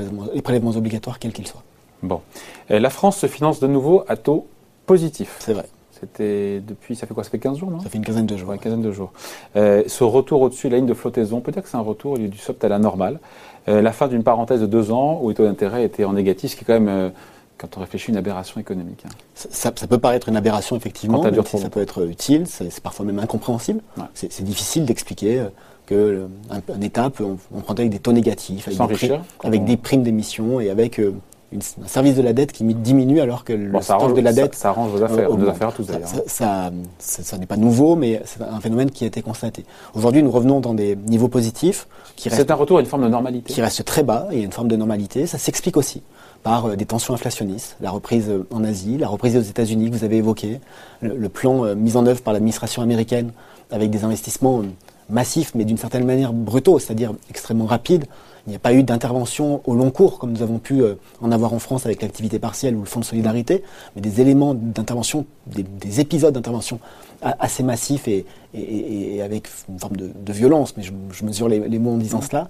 prélèvements, 0.41 0.71
obligatoires, 0.71 1.19
quels 1.19 1.33
qu'ils 1.33 1.47
soient. 1.47 1.63
Bon. 2.03 2.21
la 2.69 2.89
France 2.91 3.17
se 3.17 3.27
finance 3.27 3.59
de 3.59 3.67
nouveau 3.67 4.03
à 4.07 4.17
taux 4.17 4.45
positif. 4.87 5.35
C'est 5.39 5.53
vrai. 5.53 5.65
C'était 5.99 6.61
depuis, 6.65 6.95
ça 6.95 7.07
fait 7.07 7.13
quoi 7.13 7.23
Ça 7.23 7.29
fait 7.29 7.39
15 7.39 7.57
jours, 7.57 7.71
non? 7.71 7.79
Ça 7.79 7.89
fait 7.89 7.97
une 7.97 8.05
quinzaine 8.05 8.25
de 8.25 8.37
jours. 8.37 8.53
une 8.53 8.59
quinzaine 8.59 8.81
de 8.81 8.91
jours. 8.91 9.11
Euh, 9.55 9.83
ce 9.87 10.03
retour 10.03 10.41
au-dessus 10.41 10.67
de 10.67 10.73
la 10.73 10.77
ligne 10.77 10.87
de 10.87 10.93
flottaison, 10.93 11.41
peut-être 11.41 11.63
que 11.63 11.69
c'est 11.69 11.77
un 11.77 11.81
retour 11.81 12.17
du 12.17 12.37
soft 12.37 12.63
à 12.63 12.69
la 12.69 12.79
normale. 12.79 13.19
Euh, 13.67 13.81
la 13.81 13.91
fin 13.91 14.07
d'une 14.07 14.23
parenthèse 14.23 14.61
de 14.61 14.67
deux 14.67 14.91
ans 14.91 15.19
où 15.21 15.29
les 15.29 15.35
taux 15.35 15.45
d'intérêt 15.45 15.83
étaient 15.83 16.05
en 16.05 16.13
négatif, 16.13 16.51
ce 16.51 16.55
qui 16.55 16.63
est 16.63 16.67
quand 16.67 16.73
même, 16.73 16.87
euh, 16.87 17.09
quand 17.57 17.77
on 17.77 17.81
réfléchit, 17.81 18.11
une 18.11 18.17
aberration 18.17 18.59
économique. 18.59 19.03
Hein. 19.05 19.09
Ça, 19.33 19.71
peut 19.71 19.97
paraître 19.97 20.29
une 20.29 20.37
aberration, 20.37 20.75
effectivement. 20.75 21.23
ça 21.23 21.69
peut 21.69 21.81
être 21.81 22.07
utile, 22.07 22.45
c'est 22.47 22.79
parfois 22.79 23.05
même 23.05 23.19
incompréhensible. 23.19 23.81
C'est 24.13 24.43
difficile 24.43 24.85
d'expliquer 24.85 25.47
qu'un 25.87 26.27
un 26.49 26.81
État 26.81 27.09
peut 27.09 27.25
emprunter 27.55 27.83
avec 27.83 27.91
des 27.91 27.99
taux 27.99 28.11
négatifs, 28.11 28.67
avec, 28.67 28.87
des, 28.87 28.95
primes, 28.95 29.21
avec 29.43 29.65
des 29.65 29.77
primes 29.77 30.03
d'émission 30.03 30.59
et 30.59 30.69
avec 30.69 30.99
euh, 30.99 31.13
un 31.55 31.87
service 31.87 32.15
de 32.15 32.21
la 32.21 32.33
dette 32.33 32.51
qui 32.51 32.63
diminue 32.63 33.21
alors 33.21 33.43
que 33.45 33.53
le 33.53 33.81
stock 33.81 34.13
de 34.13 34.21
la 34.21 34.33
dette. 34.33 34.55
Ça, 34.55 34.69
arrange 34.69 34.91
vos 34.91 35.01
affaires, 35.01 35.29
nos 35.29 35.47
affaires 35.47 35.73
tous 35.73 35.85
d'ailleurs. 35.85 36.09
Ça, 36.27 36.71
ça, 36.99 37.37
n'est 37.37 37.45
pas 37.45 37.55
nouveau, 37.55 37.95
mais 37.95 38.21
c'est 38.25 38.41
un 38.41 38.59
phénomène 38.59 38.91
qui 38.91 39.05
a 39.05 39.07
été 39.07 39.21
constaté. 39.21 39.65
Aujourd'hui, 39.93 40.23
nous 40.23 40.31
revenons 40.31 40.59
dans 40.59 40.73
des 40.73 40.95
niveaux 40.95 41.29
positifs. 41.29 41.87
C'est 42.17 42.51
un 42.51 42.55
retour 42.55 42.77
à 42.77 42.81
une 42.81 42.87
forme 42.87 43.03
de 43.03 43.07
normalité. 43.07 43.53
Qui 43.53 43.61
reste 43.61 43.85
très 43.85 44.03
bas, 44.03 44.27
il 44.31 44.39
y 44.39 44.41
a 44.41 44.45
une 44.45 44.51
forme 44.51 44.67
de 44.67 44.75
normalité. 44.75 45.25
Ça 45.25 45.37
s'explique 45.37 45.77
aussi 45.77 46.01
par 46.43 46.65
euh, 46.65 46.75
des 46.75 46.85
tensions 46.85 47.13
inflationnistes, 47.13 47.77
la 47.81 47.91
reprise 47.91 48.29
euh, 48.29 48.45
en 48.51 48.63
Asie, 48.63 48.97
la 48.97 49.07
reprise 49.07 49.37
aux 49.37 49.41
États-Unis 49.41 49.89
que 49.89 49.95
vous 49.95 50.03
avez 50.03 50.17
évoqué, 50.17 50.59
le, 51.01 51.29
plan 51.29 51.75
mis 51.75 51.95
en 51.95 52.05
œuvre 52.05 52.21
par 52.21 52.33
l'administration 52.33 52.81
américaine 52.81 53.31
avec 53.71 53.89
des 53.89 54.03
investissements 54.03 54.63
massif, 55.09 55.51
mais 55.55 55.65
d'une 55.65 55.77
certaine 55.77 56.05
manière 56.05 56.33
brutaux, 56.33 56.79
c'est-à-dire 56.79 57.13
extrêmement 57.29 57.65
rapide. 57.65 58.05
Il 58.47 58.51
n'y 58.51 58.55
a 58.55 58.59
pas 58.59 58.73
eu 58.73 58.81
d'intervention 58.81 59.61
au 59.65 59.75
long 59.75 59.91
cours, 59.91 60.19
comme 60.19 60.31
nous 60.31 60.41
avons 60.41 60.57
pu 60.57 60.81
euh, 60.81 60.95
en 61.21 61.33
avoir 61.33 61.53
en 61.53 61.59
France 61.59 61.85
avec 61.85 62.01
l'activité 62.01 62.39
partielle 62.39 62.77
ou 62.77 62.79
le 62.79 62.85
fonds 62.85 63.01
de 63.01 63.05
solidarité, 63.05 63.61
mais 63.93 64.01
des 64.01 64.21
éléments 64.21 64.53
d'intervention, 64.53 65.25
des, 65.47 65.99
épisodes 65.99 66.33
d'intervention 66.33 66.79
assez 67.21 67.61
massifs 67.61 68.07
et, 68.07 68.25
avec 69.21 69.49
une 69.67 69.79
forme 69.79 69.97
de, 69.97 70.31
violence, 70.31 70.77
mais 70.77 70.83
je, 70.83 71.25
mesure 71.25 71.49
les, 71.49 71.79
mots 71.79 71.91
en 71.91 71.97
disant 71.97 72.21
cela, 72.21 72.47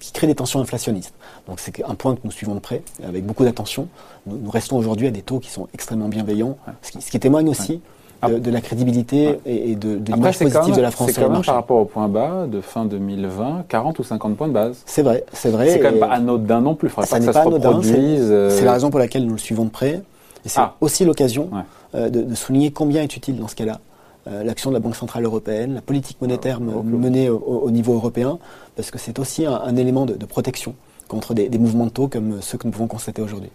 qui 0.00 0.12
créent 0.12 0.26
des 0.26 0.34
tensions 0.34 0.60
inflationnistes. 0.60 1.14
Donc 1.46 1.60
c'est 1.60 1.82
un 1.82 1.94
point 1.94 2.14
que 2.14 2.20
nous 2.24 2.30
suivons 2.30 2.54
de 2.54 2.60
près, 2.60 2.82
avec 3.02 3.24
beaucoup 3.24 3.44
d'attention. 3.44 3.88
Nous, 4.26 4.50
restons 4.50 4.76
aujourd'hui 4.76 5.06
à 5.06 5.10
des 5.10 5.22
taux 5.22 5.38
qui 5.38 5.50
sont 5.50 5.66
extrêmement 5.72 6.08
bienveillants, 6.08 6.58
ce 6.82 7.10
qui, 7.10 7.20
témoigne 7.20 7.48
aussi 7.48 7.80
de, 8.26 8.50
la 8.50 8.60
crédibilité 8.60 9.38
et, 9.46 9.76
de, 9.76 9.96
de 9.96 10.12
l'image 10.12 10.38
positive 10.38 10.74
de 10.74 10.80
la 10.80 10.90
France 10.90 11.12
sur 11.12 11.22
le 11.22 11.28
marché. 11.28 11.46
par 11.46 11.54
rapport 11.54 11.78
au 11.78 11.84
point 11.84 12.08
bas 12.08 12.46
de 12.50 12.60
fin 12.60 12.84
2020, 12.84 13.64
40 13.68 13.98
ou 13.98 14.02
50 14.02 14.36
points 14.36 14.48
de 14.48 14.52
base. 14.52 14.82
C'est 14.86 15.02
vrai, 15.02 15.24
c'est 15.32 15.50
vrai. 15.50 15.70
C'est 15.70 15.78
quand 15.78 15.90
même 15.90 16.00
pas 16.00 16.10
anodin 16.10 16.60
non 16.60 16.74
plus. 16.74 16.90
ça 17.04 17.20
n'est 17.20 17.30
pas, 17.30 17.42
anodin. 17.42 17.80
Euh, 17.84 18.50
c'est 18.50 18.64
la 18.64 18.72
raison 18.72 18.90
pour 18.90 18.98
laquelle 18.98 19.24
nous 19.24 19.32
le 19.32 19.38
suivons 19.38 19.64
de 19.64 19.70
près. 19.70 20.02
Et 20.44 20.48
c'est 20.48 20.60
ah. 20.60 20.74
aussi 20.80 21.04
l'occasion 21.04 21.50
euh, 21.94 22.08
de, 22.08 22.34
souligner 22.34 22.70
combien 22.70 23.02
est 23.02 23.16
utile 23.16 23.38
dans 23.38 23.48
ce 23.48 23.56
cas-là 23.56 23.80
euh, 24.28 24.42
l'action 24.44 24.70
de 24.70 24.74
la 24.74 24.80
Banque 24.80 24.96
Centrale 24.96 25.24
Européenne, 25.24 25.74
la 25.74 25.80
politique 25.80 26.20
monétaire 26.20 26.58
ah, 26.60 26.82
menée 26.84 27.30
au, 27.30 27.70
niveau 27.70 27.94
européen, 27.94 28.38
parce 28.76 28.90
que 28.90 28.98
c'est 28.98 29.18
aussi 29.18 29.46
un, 29.46 29.76
élément 29.76 30.06
de, 30.06 30.14
protection 30.26 30.74
contre 31.06 31.34
des, 31.34 31.48
des 31.48 31.58
mouvements 31.58 31.86
de 31.86 31.90
taux 31.90 32.08
comme 32.08 32.42
ceux 32.42 32.58
que 32.58 32.66
nous 32.66 32.72
pouvons 32.72 32.88
constater 32.88 33.22
aujourd'hui. 33.22 33.50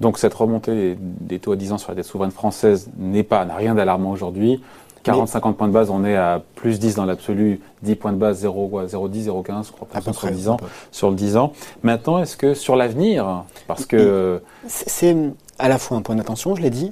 Donc 0.00 0.18
cette 0.18 0.34
remontée 0.34 0.98
des 1.00 1.38
taux 1.38 1.52
à 1.52 1.56
10 1.56 1.72
ans 1.72 1.78
sur 1.78 1.90
la 1.90 1.94
dette 1.94 2.04
souveraine 2.04 2.30
française 2.30 2.90
n'est 2.98 3.22
pas, 3.22 3.44
n'a 3.44 3.56
rien 3.56 3.74
d'alarmant 3.74 4.10
aujourd'hui. 4.10 4.60
40-50 5.04 5.54
points 5.54 5.68
de 5.68 5.72
base, 5.72 5.90
on 5.90 6.04
est 6.04 6.16
à 6.16 6.42
plus 6.56 6.78
10 6.78 6.96
dans 6.96 7.04
l'absolu, 7.04 7.60
10 7.82 7.94
points 7.94 8.12
de 8.12 8.18
base, 8.18 8.44
0,10, 8.44 8.88
0,15, 8.88 9.66
je 9.66 9.72
crois, 9.72 9.86
pas 9.86 10.00
sur, 10.12 10.30
10 10.30 10.48
ans, 10.48 10.56
sur 10.90 11.10
le 11.10 11.16
10 11.16 11.36
ans. 11.36 11.52
Maintenant, 11.82 12.18
est-ce 12.18 12.36
que 12.36 12.54
sur 12.54 12.76
l'avenir, 12.76 13.44
parce 13.68 13.86
que... 13.86 14.42
C'est 14.66 15.16
à 15.58 15.68
la 15.68 15.78
fois 15.78 15.96
un 15.96 16.02
point 16.02 16.16
d'attention, 16.16 16.56
je 16.56 16.62
l'ai 16.62 16.70
dit, 16.70 16.90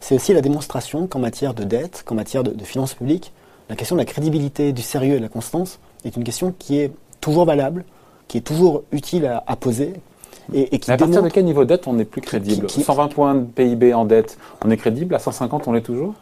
c'est 0.00 0.14
aussi 0.14 0.32
la 0.32 0.40
démonstration 0.40 1.06
qu'en 1.06 1.18
matière 1.18 1.52
de 1.52 1.64
dette, 1.64 2.02
qu'en 2.06 2.14
matière 2.14 2.42
de, 2.42 2.64
finances 2.64 2.94
publiques, 2.94 3.32
la 3.68 3.76
question 3.76 3.94
de 3.94 4.00
la 4.00 4.06
crédibilité, 4.06 4.72
du 4.72 4.82
sérieux 4.82 5.14
et 5.14 5.18
de 5.18 5.22
la 5.22 5.28
constance 5.28 5.78
est 6.04 6.16
une 6.16 6.24
question 6.24 6.54
qui 6.58 6.78
est 6.78 6.92
toujours 7.20 7.44
valable, 7.44 7.84
qui 8.26 8.38
est 8.38 8.42
toujours 8.42 8.82
utile 8.90 9.26
à, 9.26 9.44
à 9.46 9.56
poser, 9.56 9.92
et, 10.54 10.78
qui 10.78 10.90
à 10.90 10.96
partir 10.96 11.22
de 11.22 11.28
quel 11.28 11.44
niveau 11.44 11.64
de 11.64 11.68
dette 11.68 11.86
on 11.86 11.98
est 11.98 12.04
plus 12.04 12.20
crédible 12.20 12.68
120 12.68 13.08
points 13.08 13.34
de 13.34 13.44
PIB 13.44 13.94
en 13.94 14.04
dette, 14.04 14.38
on 14.64 14.70
est 14.70 14.76
crédible 14.76 15.14
À 15.14 15.18
150, 15.18 15.68
on 15.68 15.72
l'est 15.72 15.80
toujours? 15.80 16.14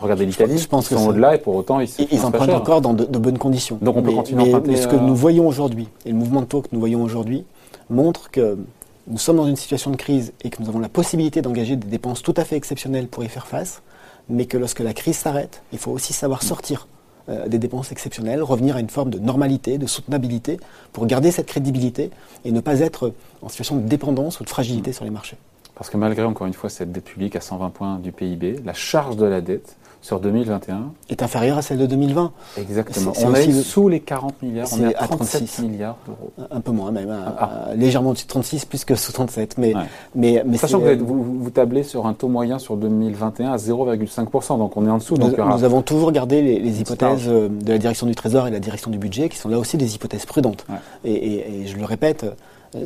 Regardez 0.00 0.26
l'Italie, 0.26 0.58
je 0.58 0.66
pense 0.66 0.90
ils 0.90 0.98
sont 0.98 1.08
au-delà 1.10 1.36
et 1.36 1.38
pour 1.38 1.54
autant 1.54 1.78
ils 1.78 1.86
se 1.88 2.02
Ils 2.10 2.24
empruntent 2.24 2.50
encore 2.50 2.80
dans 2.80 2.92
de, 2.92 3.04
bonnes 3.18 3.38
conditions. 3.38 3.78
Donc 3.80 3.96
on 3.96 4.02
peut 4.02 4.10
mais, 4.10 4.16
continuer 4.16 4.42
à 4.42 4.46
emprunter. 4.46 4.70
Mais 4.72 4.76
ce 4.76 4.88
que 4.88 4.96
nous 4.96 5.14
voyons 5.14 5.46
aujourd'hui, 5.46 5.88
et 6.04 6.10
le 6.10 6.16
mouvement 6.16 6.40
de 6.40 6.46
taux 6.46 6.62
que 6.62 6.68
nous 6.72 6.80
voyons 6.80 7.02
aujourd'hui, 7.02 7.44
montre 7.88 8.30
que 8.30 8.58
nous 9.06 9.18
sommes 9.18 9.36
dans 9.36 9.46
une 9.46 9.56
situation 9.56 9.90
de 9.90 9.96
crise 9.96 10.32
et 10.42 10.50
que 10.50 10.60
nous 10.60 10.68
avons 10.68 10.80
la 10.80 10.88
possibilité 10.88 11.40
d'engager 11.40 11.76
des 11.76 11.86
dépenses 11.86 12.22
tout 12.22 12.34
à 12.36 12.44
fait 12.44 12.56
exceptionnelles 12.56 13.06
pour 13.06 13.22
y 13.22 13.28
faire 13.28 13.46
face, 13.46 13.82
mais 14.28 14.46
que 14.46 14.58
lorsque 14.58 14.80
la 14.80 14.92
crise 14.92 15.16
s'arrête, 15.16 15.62
il 15.72 15.78
faut 15.78 15.92
aussi 15.92 16.12
savoir 16.12 16.42
sortir 16.42 16.88
euh, 17.28 17.48
des 17.48 17.58
dépenses 17.58 17.92
exceptionnelles, 17.92 18.42
revenir 18.42 18.76
à 18.76 18.80
une 18.80 18.90
forme 18.90 19.10
de 19.10 19.18
normalité, 19.18 19.78
de 19.78 19.86
soutenabilité, 19.86 20.58
pour 20.92 21.06
garder 21.06 21.30
cette 21.30 21.46
crédibilité 21.46 22.10
et 22.44 22.52
ne 22.52 22.60
pas 22.60 22.80
être 22.80 23.12
en 23.42 23.48
situation 23.48 23.76
de 23.76 23.86
dépendance 23.86 24.40
ou 24.40 24.44
de 24.44 24.48
fragilité 24.48 24.92
sur 24.92 25.04
les 25.04 25.10
marchés. 25.10 25.36
Parce 25.82 25.90
que 25.90 25.96
malgré, 25.96 26.22
encore 26.22 26.46
une 26.46 26.52
fois, 26.52 26.70
cette 26.70 26.92
dette 26.92 27.02
publique 27.02 27.34
à 27.34 27.40
120 27.40 27.70
points 27.70 27.98
du 27.98 28.12
PIB, 28.12 28.60
la 28.64 28.72
charge 28.72 29.16
de 29.16 29.26
la 29.26 29.40
dette 29.40 29.74
sur 30.00 30.20
2021 30.20 30.92
est 31.10 31.24
inférieure 31.24 31.58
à 31.58 31.62
celle 31.62 31.78
de 31.78 31.86
2020. 31.86 32.30
Exactement. 32.56 33.12
on 33.20 33.34
est, 33.34 33.50
sous 33.50 33.88
les 33.88 33.98
40 33.98 34.42
milliards, 34.42 34.68
on 34.74 34.88
est 34.88 34.94
à 34.94 35.08
37 35.08 35.58
milliards 35.58 35.96
d'euros. 36.06 36.30
Un 36.52 36.60
peu 36.60 36.70
moins 36.70 36.92
même, 36.92 37.10
ah. 37.10 37.70
légèrement 37.74 38.10
au-dessus 38.10 38.26
de 38.26 38.30
36 38.30 38.64
plus 38.66 38.84
que 38.84 38.94
sous 38.94 39.10
37. 39.10 39.58
Mais, 39.58 39.74
mais, 40.14 40.44
mais 40.46 40.56
Sachant 40.56 40.78
que 40.78 40.96
vous, 40.96 41.40
vous, 41.40 41.50
tablez 41.50 41.82
sur 41.82 42.06
un 42.06 42.14
taux 42.14 42.28
moyen 42.28 42.60
sur 42.60 42.76
2021 42.76 43.50
à 43.50 43.56
0,5%, 43.56 44.58
donc 44.58 44.76
on 44.76 44.86
est 44.86 44.90
en 44.90 44.98
dessous. 44.98 45.16
Nous, 45.16 45.30
donc 45.30 45.36
nous 45.36 45.64
avons 45.64 45.82
toujours 45.82 46.12
gardé 46.12 46.42
les, 46.42 46.80
hypothèses 46.80 47.26
euh, 47.26 47.48
de 47.48 47.72
la 47.72 47.78
direction 47.78 48.06
du 48.06 48.14
Trésor 48.14 48.46
et 48.46 48.50
de 48.50 48.54
la 48.54 48.60
direction 48.60 48.92
du 48.92 48.98
budget, 48.98 49.28
qui 49.28 49.36
sont 49.36 49.48
là 49.48 49.58
aussi 49.58 49.78
des 49.78 49.96
hypothèses 49.96 50.26
prudentes. 50.26 50.64
Et, 51.04 51.64
je 51.66 51.76
le 51.76 51.84
répète, 51.84 52.22
euh, 52.22 52.30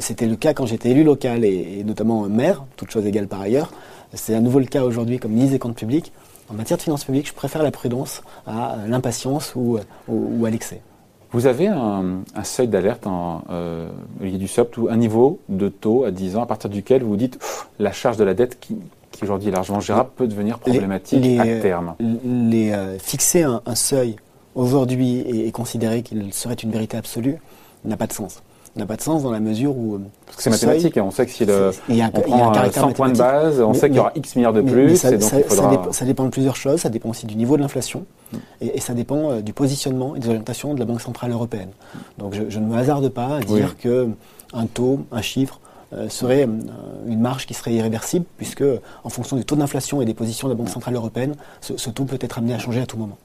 c'était 0.01 0.27
le 0.27 0.37
cas 0.37 0.55
quand 0.55 0.67
j'étais 0.67 0.91
élu 0.91 1.05
local 1.05 1.45
et, 1.45 1.83
notamment 1.85 2.29
maire, 2.29 2.65
toute 2.77 2.91
chose 2.91 3.07
égale 3.07 3.29
par 3.29 3.41
ailleurs. 3.41 3.73
C'est 4.15 4.35
à 4.35 4.41
nouveau 4.41 4.59
le 4.59 4.67
cas 4.67 4.85
aujourd'hui 4.85 5.19
comme 5.19 5.33
ministre 5.33 5.53
des 5.53 5.59
comptes 5.59 5.77
publics. 5.77 6.13
En 6.49 6.55
matière 6.55 6.77
de 6.77 6.83
finances 6.83 7.05
publiques, 7.05 7.29
je 7.29 7.35
préfère 7.35 7.63
la 7.63 7.71
prudence 7.71 8.23
à 8.47 8.77
l'impatience 8.87 9.55
ou, 9.57 9.79
à 10.45 10.51
l'excès. 10.51 10.81
Vous 11.33 11.47
avez 11.47 11.67
un, 11.67 12.23
seuil 12.45 12.69
d'alerte 12.69 13.07
en 13.07 13.43
euh, 13.51 13.91
du 14.21 14.47
SOP, 14.47 14.79
un 14.89 14.97
niveau 14.97 15.41
de 15.49 15.69
taux 15.69 16.05
à 16.05 16.11
10 16.11 16.37
ans 16.37 16.43
à 16.43 16.47
partir 16.47 16.71
duquel 16.71 17.03
vous 17.03 17.17
dites 17.17 17.39
la 17.79 17.93
charge 17.93 18.17
de 18.17 18.25
la 18.25 18.35
dette 18.35 18.59
qui, 18.61 18.77
aujourd'hui 19.23 19.49
est 19.49 19.53
largement 19.53 19.81
gérable 19.81 20.11
peut 20.15 20.29
devenir 20.29 20.59
problématique 20.59 21.39
à 21.41 21.45
terme. 21.61 21.95
Les, 22.01 22.73
euh, 22.73 22.99
fixer 22.99 23.43
un, 23.43 23.75
seuil 23.75 24.17
aujourd'hui 24.55 25.21
et 25.21 25.51
considérer 25.53 26.03
qu'il 26.03 26.33
serait 26.33 26.55
une 26.55 26.71
vérité 26.71 26.97
absolue 26.97 27.39
n'a 27.85 27.97
pas 27.97 28.07
de 28.07 28.13
sens 28.13 28.43
n'a 28.77 28.87
pas 28.87 28.97
de 28.97 29.03
sens 29.03 29.23
dans 29.23 29.31
la 29.31 29.41
mesure 29.41 29.77
où. 29.77 29.99
Parce 30.27 30.37
que 30.37 30.43
c'est 30.43 30.51
mathématique, 30.51 30.97
hein. 30.97 31.05
on 31.07 31.11
sait 31.11 31.27
que 31.27 31.33
si 31.33 31.45
le, 31.45 31.71
il 31.89 31.97
y 31.97 32.03
a, 32.03 32.11
on 32.15 32.21
prend 32.21 32.71
100 32.71 32.93
points 32.93 33.09
de 33.09 33.17
base, 33.17 33.61
on 33.61 33.75
sait 33.75 33.89
qu'il 33.89 33.97
y 33.97 34.01
aura 34.01 34.13
X 34.15 34.37
milliards 34.37 34.53
de 34.53 34.61
plus. 34.61 34.97
ça, 34.97 35.11
dépend, 36.05 36.25
de 36.25 36.31
plusieurs 36.31 36.57
choses, 36.57 36.81
ça 36.81 36.89
dépend 36.89 37.11
aussi 37.11 37.27
du 37.27 37.37
niveau 37.37 37.57
de 37.57 37.63
l'inflation, 37.63 38.05
mm. 38.33 38.37
et, 38.61 38.81
ça 38.81 38.95
dépend 38.95 39.31
euh, 39.31 39.41
du 39.41 39.53
positionnement 39.53 40.15
et 40.17 40.21
des 40.21 40.29
orientations 40.29 40.75
de 40.75 40.79
la 40.79 40.85
Banque 40.85 41.01
Centrale 41.01 41.33
Européenne. 41.33 41.71
Donc 42.19 42.35
je, 42.35 42.59
ne 42.59 42.67
me 42.67 42.77
hasarde 42.77 43.09
pas 43.09 43.37
à 43.37 43.41
dire 43.41 43.77
que 43.77 44.09
un 44.53 44.67
taux, 44.67 45.01
un 45.13 45.23
chiffre, 45.23 45.61
euh, 45.93 46.09
serait 46.09 46.43
euh, 46.43 47.07
une 47.07 47.21
marge 47.21 47.47
qui 47.47 47.55
serait 47.55 47.73
irréversible, 47.73 48.27
puisque 48.37 48.65
en 49.05 49.09
fonction 49.09 49.37
du 49.37 49.45
taux 49.45 49.57
d'inflation 49.57 50.03
et 50.03 50.05
des 50.05 50.15
positions 50.15 50.49
de 50.49 50.53
la 50.53 50.59
Banque 50.59 50.69
Centrale 50.69 50.97
Européenne, 50.97 51.35
ce, 51.61 51.77
ce 51.77 51.91
taux 51.91 52.05
peut 52.05 52.19
être 52.21 52.39
amené 52.39 52.55
à 52.55 52.59
changer 52.59 52.81
à 52.81 52.87
tout 52.87 52.97
moment. 52.97 53.17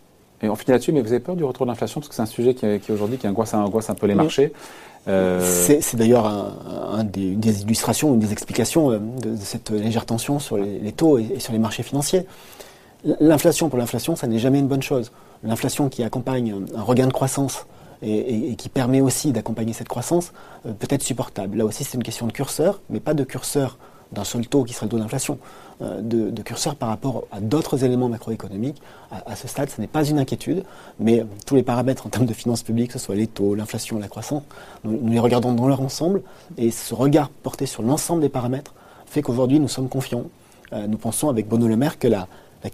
Et 0.44 0.50
on 0.50 0.56
finit 0.56 0.72
là-dessus, 0.72 0.92
mais 0.92 1.02
vous 1.02 1.12
avez 1.12 1.20
peur 1.20 1.36
du 1.36 1.44
retour 1.44 1.66
de 1.66 1.72
l'inflation, 1.72 2.00
parce 2.00 2.10
que 2.10 2.16
c'est 2.16 2.22
un 2.22 2.26
sujet 2.26 2.54
qui, 2.54 2.80
qui 2.80 2.92
aujourd'hui 2.92 3.18
qui 3.18 3.28
angoisse, 3.28 3.54
angoisse, 3.54 3.90
un 3.90 3.96
peu 3.96 4.08
les 4.08 4.16
marchés. 4.16 4.52
Euh, 5.08 5.42
c'est 5.42 5.96
d'ailleurs 5.96 6.28
un, 6.28 7.04
des, 7.04 7.32
des, 7.32 7.64
illustrations, 7.64 8.14
une 8.14 8.20
des 8.20 8.32
explications 8.32 8.92
euh, 8.92 9.00
de, 9.00 9.36
cette 9.36 9.72
légère 9.72 10.06
tension 10.06 10.40
sur 10.40 10.58
les, 10.58 10.92
taux 10.92 11.18
et, 11.18 11.40
sur 11.40 11.54
les 11.54 11.60
marchés 11.60 11.84
financiers. 11.84 12.26
L'inflation 13.20 13.70
pour 13.70 13.80
l'inflation, 13.80 14.16
ça 14.16 14.28
n'est 14.28 14.38
jamais 14.38 14.60
une 14.60 14.68
bonne 14.68 14.84
chose. 14.84 15.12
L'inflation 15.44 15.90
qui 15.90 16.04
accompagne 16.04 16.56
un 16.76 16.84
regain 16.84 17.08
de 17.08 17.14
croissance 17.14 17.66
et, 18.04 18.56
qui 18.56 18.70
permet 18.70 19.02
aussi 19.02 19.32
d'accompagner 19.32 19.74
cette 19.74 19.90
croissance 19.90 20.34
euh, 20.66 20.74
peut 20.74 20.88
être 20.90 21.04
supportable. 21.04 21.58
Là 21.58 21.66
aussi, 21.66 21.84
c'est 21.84 21.96
une 21.96 22.04
question 22.04 22.28
de 22.28 22.32
curseur, 22.32 22.82
mais 22.90 23.00
pas 23.00 23.16
de 23.16 23.24
curseur 23.24 23.78
d'un 24.12 24.24
seul 24.24 24.48
taux 24.48 24.64
qui 24.64 24.74
serait 24.74 24.86
le 24.86 24.92
taux 24.92 25.00
d'inflation, 25.00 25.38
euh, 25.82 26.02
de, 26.02 26.42
curseur 26.42 26.76
par 26.76 26.90
rapport 26.90 27.24
à 27.32 27.40
d'autres 27.40 27.84
éléments 27.84 28.10
macroéconomiques. 28.10 28.82
À, 29.12 29.36
ce 29.36 29.48
stade, 29.48 29.70
ce 29.70 29.80
n'est 29.80 29.88
pas 29.88 30.04
une 30.04 30.20
inquiétude, 30.20 30.64
mais 31.00 31.26
tous 31.46 31.56
les 31.56 31.64
paramètres 31.64 32.06
en 32.08 32.10
termes 32.10 32.26
de 32.26 32.34
finances 32.34 32.64
publiques, 32.64 32.92
que 32.92 33.00
ce 33.00 33.06
soit 33.06 33.16
les 33.16 33.28
taux, 33.28 33.56
l'inflation, 33.56 33.98
la 34.00 34.08
croissance, 34.08 34.44
nous, 34.84 35.00
les 35.10 35.20
regardons 35.20 35.54
dans 35.54 35.68
leur 35.68 35.82
ensemble, 35.82 36.22
et 36.58 36.72
ce 36.72 36.94
regard 36.94 37.30
porté 37.30 37.66
sur 37.66 37.84
l'ensemble 37.84 38.22
des 38.22 38.30
paramètres 38.30 38.74
fait 39.06 39.22
qu'aujourd'hui 39.22 39.60
nous 39.60 39.68
sommes 39.68 39.90
confiants. 39.90 40.24
Euh, 40.74 40.88
nous 40.88 40.98
pensons 40.98 41.30
avec 41.30 41.48
Bono 41.48 41.68
Le 41.68 41.76
Maire 41.76 42.00
que 42.00 42.08
la, 42.08 42.28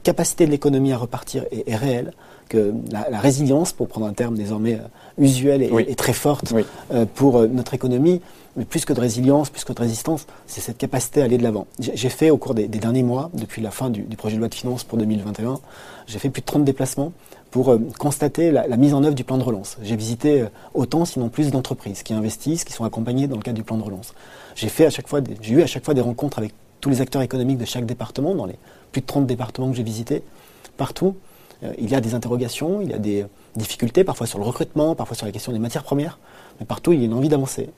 capacité 0.03 0.45
de 0.45 0.51
l'économie 0.51 0.91
à 0.91 0.97
repartir 0.97 1.45
est, 1.49 1.75
réelle, 1.75 2.13
que 2.47 2.73
la, 2.91 3.19
résilience, 3.19 3.73
pour 3.73 3.88
prendre 3.88 4.07
un 4.07 4.13
terme 4.13 4.36
désormais 4.36 4.75
euh, 4.75 5.23
usuel 5.23 5.62
et, 5.62 5.95
très 5.95 6.13
forte 6.13 6.53
pour 7.15 7.47
notre 7.47 7.73
économie, 7.73 8.21
mais 8.57 8.65
plus 8.65 8.86
que 8.86 8.93
de 8.93 8.99
résilience, 8.99 9.49
plus 9.49 9.63
que 9.63 9.71
de 9.71 9.79
résistance, 9.79 10.25
c'est 10.47 10.62
cette 10.62 10.77
capacité 10.77 11.21
à 11.21 11.25
aller 11.25 11.38
de 11.38 11.43
l'avant. 11.43 11.67
J'ai 11.79 12.10
fait 12.10 12.31
au 12.31 12.38
cours 12.38 12.55
des, 12.55 12.67
derniers 12.67 13.03
mois, 13.03 13.29
depuis 13.33 13.62
la 13.62 13.71
fin 13.71 13.89
du, 13.89 14.03
projet 14.17 14.36
de 14.36 14.39
loi 14.39 14.49
de 14.49 14.55
finances 14.55 14.83
pour 14.83 14.97
2021, 14.97 15.60
j'ai 16.07 16.19
fait 16.19 16.29
plus 16.29 16.41
de 16.41 16.45
30 16.47 16.65
déplacements 16.65 17.13
pour 17.51 17.69
euh, 17.69 17.79
constater 17.97 18.51
la, 18.51 18.65
mise 18.77 18.93
en 18.93 19.03
œuvre 19.03 19.15
du 19.15 19.23
plan 19.23 19.38
de 19.38 19.43
relance. 19.43 19.77
J'ai 19.81 19.95
visité 19.95 20.41
euh, 20.41 20.47
autant, 20.73 21.05
sinon 21.05 21.29
plus, 21.29 21.51
d'entreprises 21.51 22.03
qui 22.03 22.13
investissent, 22.13 22.63
qui 22.63 22.73
sont 22.73 22.83
accompagnées 22.83 23.27
dans 23.27 23.38
le 23.38 23.41
cadre 23.41 23.55
du 23.55 23.63
plan 23.63 23.77
de 23.77 23.83
relance. 23.83 24.13
J'ai 24.55 24.69
fait 24.69 24.86
à 24.86 24.89
chaque 24.89 25.07
fois, 25.07 25.21
j'ai 25.41 25.53
eu 25.53 25.62
à 25.62 25.67
chaque 25.67 25.86
fois 25.86 25.93
des 25.93 26.01
rencontres 26.01 26.39
avec 26.39 26.53
tous 26.81 26.89
les 26.89 26.99
acteurs 26.99 27.21
économiques 27.21 27.60
de 27.60 27.65
chaque 27.65 27.86
département, 27.86 28.36
dans 28.36 28.45
les 28.45 28.55
plus 28.91 29.01
de 29.01 29.05
30 29.05 29.27
départements 29.27 29.69
que 29.69 29.77
j'ai 29.77 29.83
visités. 29.83 30.23
Partout, 30.77 31.15
euh, 31.15 31.26
il 31.77 31.89
y 31.89 31.95
a 31.95 32.01
des 32.01 32.13
interrogations, 32.13 32.81
il 32.81 32.89
y 32.89 32.93
a 32.93 32.99
des 32.99 33.25
difficultés, 33.55 34.03
parfois 34.03 34.27
sur 34.27 34.39
le 34.39 34.45
recrutement, 34.45 34.95
parfois 34.95 35.15
sur 35.15 35.25
la 35.25 35.31
question 35.31 35.51
des 35.51 35.59
matières 35.59 35.83
premières, 35.83 36.19
mais 36.59 36.65
partout 36.65 36.93
il 36.93 36.99
y 36.99 37.01
a 37.03 37.05
une 37.05 37.13
envie 37.13 37.29
d'avancer. 37.29 37.69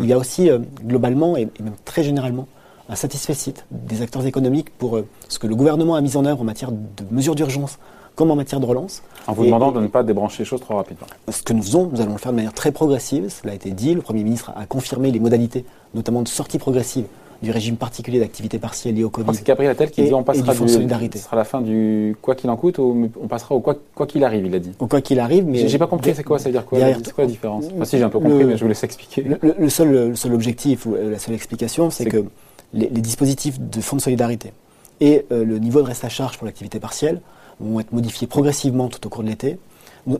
Il 0.00 0.06
y 0.06 0.12
a 0.12 0.18
aussi, 0.18 0.50
euh, 0.50 0.58
globalement 0.84 1.36
et, 1.36 1.48
même 1.60 1.74
très 1.84 2.02
généralement, 2.02 2.46
un 2.88 2.94
satisfait 2.94 3.34
des 3.70 4.02
acteurs 4.02 4.24
économiques 4.26 4.70
pour 4.70 4.96
euh, 4.96 5.06
ce 5.28 5.38
que 5.38 5.46
le 5.46 5.54
gouvernement 5.54 5.94
a 5.94 6.00
mis 6.00 6.16
en 6.16 6.24
œuvre 6.24 6.40
en 6.40 6.44
matière 6.44 6.72
de 6.72 7.04
mesures 7.10 7.34
d'urgence 7.34 7.78
comme 8.14 8.32
en 8.32 8.36
matière 8.36 8.58
de 8.58 8.66
relance. 8.66 9.02
En 9.28 9.32
vous 9.32 9.44
demandant 9.44 9.70
de 9.70 9.80
ne 9.80 9.86
pas 9.86 10.02
débrancher 10.02 10.40
les 10.40 10.44
choses 10.44 10.60
trop 10.60 10.74
rapidement. 10.74 11.06
Ce 11.28 11.40
que 11.40 11.52
nous 11.52 11.62
faisons, 11.62 11.88
nous 11.92 12.00
allons 12.00 12.14
le 12.14 12.18
faire 12.18 12.32
de 12.32 12.36
manière 12.36 12.52
très 12.52 12.72
progressive, 12.72 13.28
cela 13.28 13.52
a 13.52 13.54
été 13.54 13.70
dit, 13.70 13.94
le 13.94 14.02
Premier 14.02 14.24
ministre 14.24 14.50
a 14.56 14.66
confirmé 14.66 15.12
les 15.12 15.20
modalités, 15.20 15.64
notamment 15.94 16.22
de 16.22 16.28
sortie 16.28 16.58
progressive 16.58 17.04
du 17.42 17.50
régime 17.50 17.76
particulier 17.76 18.18
d'activité 18.18 18.58
partielle 18.58 18.96
lié 18.96 19.04
au 19.04 19.10
Covid. 19.10 19.30
C'est 19.34 19.46
Gabriel 19.46 19.72
Attal 19.72 19.90
qui 19.90 20.02
dit 20.02 20.12
on 20.14 20.24
passera 20.24 20.52
du, 20.54 20.68
solidarité. 20.68 21.18
Ce 21.18 21.24
sera 21.24 21.36
la 21.36 21.44
fin 21.44 21.60
du 21.60 22.16
quoi 22.20 22.34
qu'il 22.34 22.50
en 22.50 22.56
coûte 22.56 22.78
ou 22.78 23.10
on 23.20 23.28
passera 23.28 23.54
au 23.54 23.60
quoi 23.60 23.76
qu'il 24.06 24.24
arrive, 24.24 24.46
il 24.46 24.54
a 24.54 24.58
dit. 24.58 24.72
Au 24.78 24.86
quoi 24.86 25.00
qu'il 25.00 25.20
arrive, 25.20 25.46
mais 25.46 25.68
j'ai 25.68 25.78
pas 25.78 25.86
compris 25.86 26.14
c'est 26.14 26.24
quoi, 26.24 26.38
ça 26.38 26.46
veut 26.46 26.52
dire 26.52 26.64
quoi 26.64 26.78
C'est 26.80 27.12
quoi 27.12 27.24
la 27.24 27.30
différence 27.30 27.66
Enfin 27.74 27.84
si 27.84 27.98
j'ai 27.98 28.04
un 28.04 28.08
peu 28.08 28.18
compris, 28.18 28.44
mais 28.44 28.56
je 28.56 28.62
vous 28.62 28.68
laisse 28.68 28.82
expliquer. 28.82 29.24
Le, 29.58 29.68
seul, 29.68 30.16
seul 30.16 30.34
objectif 30.34 30.86
ou 30.86 30.94
la 30.94 31.18
seule 31.18 31.34
explication, 31.34 31.90
c'est 31.90 32.06
que 32.06 32.24
les, 32.72 32.88
dispositifs 32.88 33.60
de 33.60 33.80
fonds 33.80 33.96
de 33.96 34.02
solidarité 34.02 34.52
et 35.00 35.24
euh, 35.30 35.44
le 35.44 35.58
niveau 35.58 35.80
de 35.80 35.86
reste 35.86 36.04
à 36.04 36.08
charge 36.08 36.36
pour 36.38 36.46
l'activité 36.46 36.80
partielle 36.80 37.20
vont 37.60 37.78
être 37.78 37.92
modifiés 37.92 38.26
progressivement 38.26 38.88
tout 38.88 39.06
au 39.06 39.10
cours 39.10 39.22
de 39.22 39.28
l'été. 39.28 39.58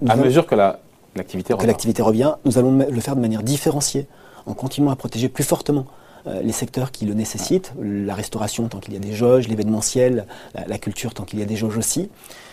À 0.09 0.17
mesure 0.17 0.47
que 0.47 0.55
l'activité 0.55 1.53
revient. 1.53 1.63
Que 1.63 1.67
l'activité 1.67 2.03
revient, 2.03 2.35
nous 2.45 2.59
allons 2.59 2.79
le 2.89 3.01
faire 3.01 3.17
de 3.17 3.21
manière 3.21 3.43
différenciée 3.43 4.07
en 4.47 4.55
continuant 4.55 4.91
à 4.93 4.97
protéger 4.97 5.29
plus 5.29 5.45
fortement 5.45 5.87
euh, 5.87 5.93
les 6.27 6.53
secteurs 6.53 6.91
qui 6.91 7.07
le 7.07 7.15
nécessitent, 7.15 7.73
la 7.81 8.15
restauration 8.15 8.69
tant 8.69 8.81
qu'il 8.81 8.95
y 8.95 8.97
a 8.97 9.01
des 9.01 9.13
jauges, 9.13 9.49
l'événementiel, 9.49 10.27
la, 10.55 10.79
culture 10.79 11.15
tant 11.15 11.25
qu'il 11.25 11.39
y 11.39 11.43
a 11.43 11.47
des 11.47 11.57
jauges 11.57 11.77
aussi. 11.77 12.11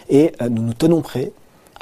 Et 0.09 0.33
euh, 0.41 0.49
nous 0.49 0.61
nous 0.61 0.73
tenons 0.73 1.01
prêts 1.01 1.31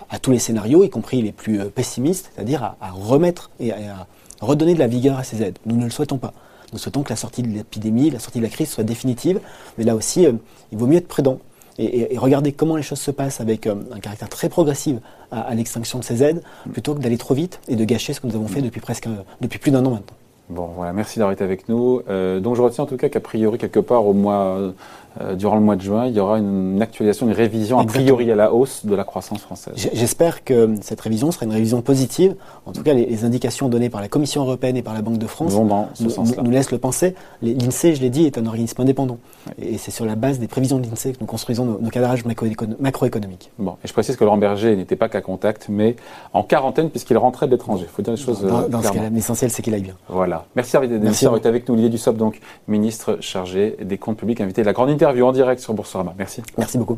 à, 0.09 0.19
tous 0.19 0.31
les 0.31 0.39
scénarios, 0.39 0.83
y 0.83 0.89
compris 0.89 1.21
les 1.21 1.31
plus 1.31 1.59
euh, 1.59 1.65
pessimistes, 1.65 2.31
c'est-à-dire 2.33 2.75
à, 2.79 2.91
remettre 2.91 3.51
et 3.59 3.71
à, 3.73 4.07
redonner 4.41 4.73
de 4.73 4.79
la 4.79 4.87
vigueur 4.87 5.17
à 5.17 5.23
ces 5.23 5.41
aides. 5.41 5.57
Nous 5.65 5.75
ne 5.75 5.85
le 5.85 5.89
souhaitons 5.89 6.17
pas. 6.17 6.33
Nous 6.71 6.79
souhaitons 6.79 7.03
que 7.03 7.09
la 7.09 7.15
sortie 7.15 7.43
de 7.43 7.49
l'épidémie, 7.49 8.09
la 8.09 8.19
sortie 8.19 8.39
de 8.39 8.43
la 8.43 8.49
crise 8.49 8.69
soit 8.69 8.83
définitive, 8.83 9.39
mais 9.77 9.83
là 9.83 9.95
aussi, 9.95 10.25
il 10.71 10.77
vaut 10.77 10.87
mieux 10.87 10.97
être 10.97 11.07
prudent 11.07 11.37
et, 11.77 12.17
regarder 12.17 12.51
comment 12.51 12.75
les 12.75 12.83
choses 12.83 12.99
se 12.99 13.11
passent 13.11 13.41
avec 13.41 13.67
un 13.67 13.99
caractère 14.01 14.29
très 14.29 14.49
progressif 14.49 14.97
à, 15.31 15.53
l'extinction 15.53 15.99
de 15.99 16.03
ces 16.03 16.23
aides, 16.23 16.41
plutôt 16.71 16.95
que 16.95 16.99
d'aller 16.99 17.17
trop 17.17 17.35
vite 17.35 17.59
et 17.67 17.75
de 17.75 17.85
gâcher 17.85 18.13
ce 18.13 18.19
que 18.19 18.27
nous 18.27 18.35
avons 18.35 18.47
fait 18.47 18.61
depuis 18.61 18.81
presque 18.81 19.07
depuis 19.39 19.59
plus 19.59 19.71
d'un 19.71 19.85
an 19.85 19.91
maintenant. 19.91 20.17
Bon, 20.53 20.69
voilà, 20.75 20.93
merci 20.93 21.17
d'avoir 21.17 21.33
été 21.33 21.43
avec 21.43 21.67
nous. 21.67 22.01
Euh, 22.09 22.39
donc 22.39 22.55
je 22.55 22.61
retiens 22.61 22.83
en 22.83 22.87
tout 22.87 22.97
cas 22.97 23.09
qu'a 23.09 23.19
priori, 23.19 23.57
quelque 23.57 23.79
part 23.79 24.05
au 24.05 24.13
mois 24.13 24.73
euh, 25.21 25.35
durant 25.35 25.55
le 25.55 25.61
mois 25.61 25.75
de 25.75 25.81
juin, 25.81 26.07
il 26.07 26.15
y 26.15 26.19
aura 26.19 26.39
une, 26.39 26.81
actualisation, 26.81 27.27
une 27.27 27.33
révision 27.33 27.77
a 27.77 27.85
priori 27.85 28.31
à 28.31 28.35
la 28.35 28.51
hausse 28.51 28.85
de 28.85 28.95
la 28.95 29.03
croissance 29.03 29.41
française. 29.41 29.73
J'espère 29.93 30.43
que 30.43 30.75
cette 30.81 31.01
révision 31.01 31.31
sera 31.31 31.45
une 31.45 31.51
révision 31.51 31.81
positive. 31.81 32.35
En 32.65 32.71
tout 32.71 32.81
cas, 32.81 32.93
les, 32.93 33.23
indications 33.23 33.69
données 33.69 33.89
par 33.89 34.01
la 34.01 34.07
Commission 34.07 34.41
européenne 34.41 34.75
et 34.75 34.81
par 34.81 34.93
la 34.93 35.01
Banque 35.01 35.19
de 35.19 35.27
France 35.27 35.55
nous, 35.55 36.51
laissent 36.51 36.71
le 36.71 36.79
penser. 36.79 37.15
L'INSEE, 37.41 37.95
je 37.95 38.01
l'ai 38.01 38.09
dit, 38.09 38.25
est 38.25 38.37
un 38.37 38.45
organisme 38.45 38.81
indépendant. 38.81 39.17
Et 39.61 39.77
c'est 39.77 39.91
sur 39.91 40.05
la 40.05 40.15
base 40.15 40.39
des 40.39 40.47
prévisions 40.47 40.79
de 40.79 40.87
l'INSEE 40.87 41.13
que 41.13 41.17
nous 41.21 41.27
construisons 41.27 41.65
nos, 41.65 41.89
cadrages 41.89 42.25
macroéconomiques. 42.25 43.51
Bon, 43.59 43.77
et 43.83 43.87
je 43.87 43.93
précise 43.93 44.15
que 44.15 44.23
Laurent 44.23 44.37
Berger 44.37 44.75
n'était 44.75 44.95
pas 44.95 45.09
qu'à 45.09 45.21
contact, 45.21 45.67
mais 45.69 45.95
en 46.33 46.43
quarantaine 46.43 46.89
puisqu'il 46.89 47.17
rentrait 47.17 47.45
de 47.45 47.51
l'étranger. 47.51 47.85
Il 47.87 47.93
faut 47.93 48.01
dire 48.01 48.13
les 48.13 48.19
choses 48.19 48.41
Dans, 48.41 48.67
dans 48.67 48.81
ce 48.81 48.91
cas-là, 48.91 49.09
l'essentiel, 49.09 49.51
c'est 49.51 49.61
qu'il 49.61 49.73
aille 49.75 49.81
bien. 49.81 49.95
Voilà. 50.09 50.42
Merci 50.55 50.75
Hervé 50.75 50.87
d'avoir 50.87 51.37
été 51.37 51.47
avec 51.47 51.67
nous. 51.67 51.73
Olivier 51.73 51.89
Dussopt, 51.89 52.17
donc 52.17 52.39
ministre 52.67 53.17
chargé 53.21 53.75
des 53.81 53.97
comptes 53.97 54.17
publics, 54.17 54.41
invité 54.41 54.61
à 54.61 54.65
la 54.65 54.73
grande 54.73 54.89
interview 54.89 55.25
en 55.25 55.31
direct 55.31 55.61
sur 55.61 55.73
Boursorama. 55.73 56.13
Merci. 56.17 56.41
Merci 56.57 56.77
beaucoup. 56.77 56.97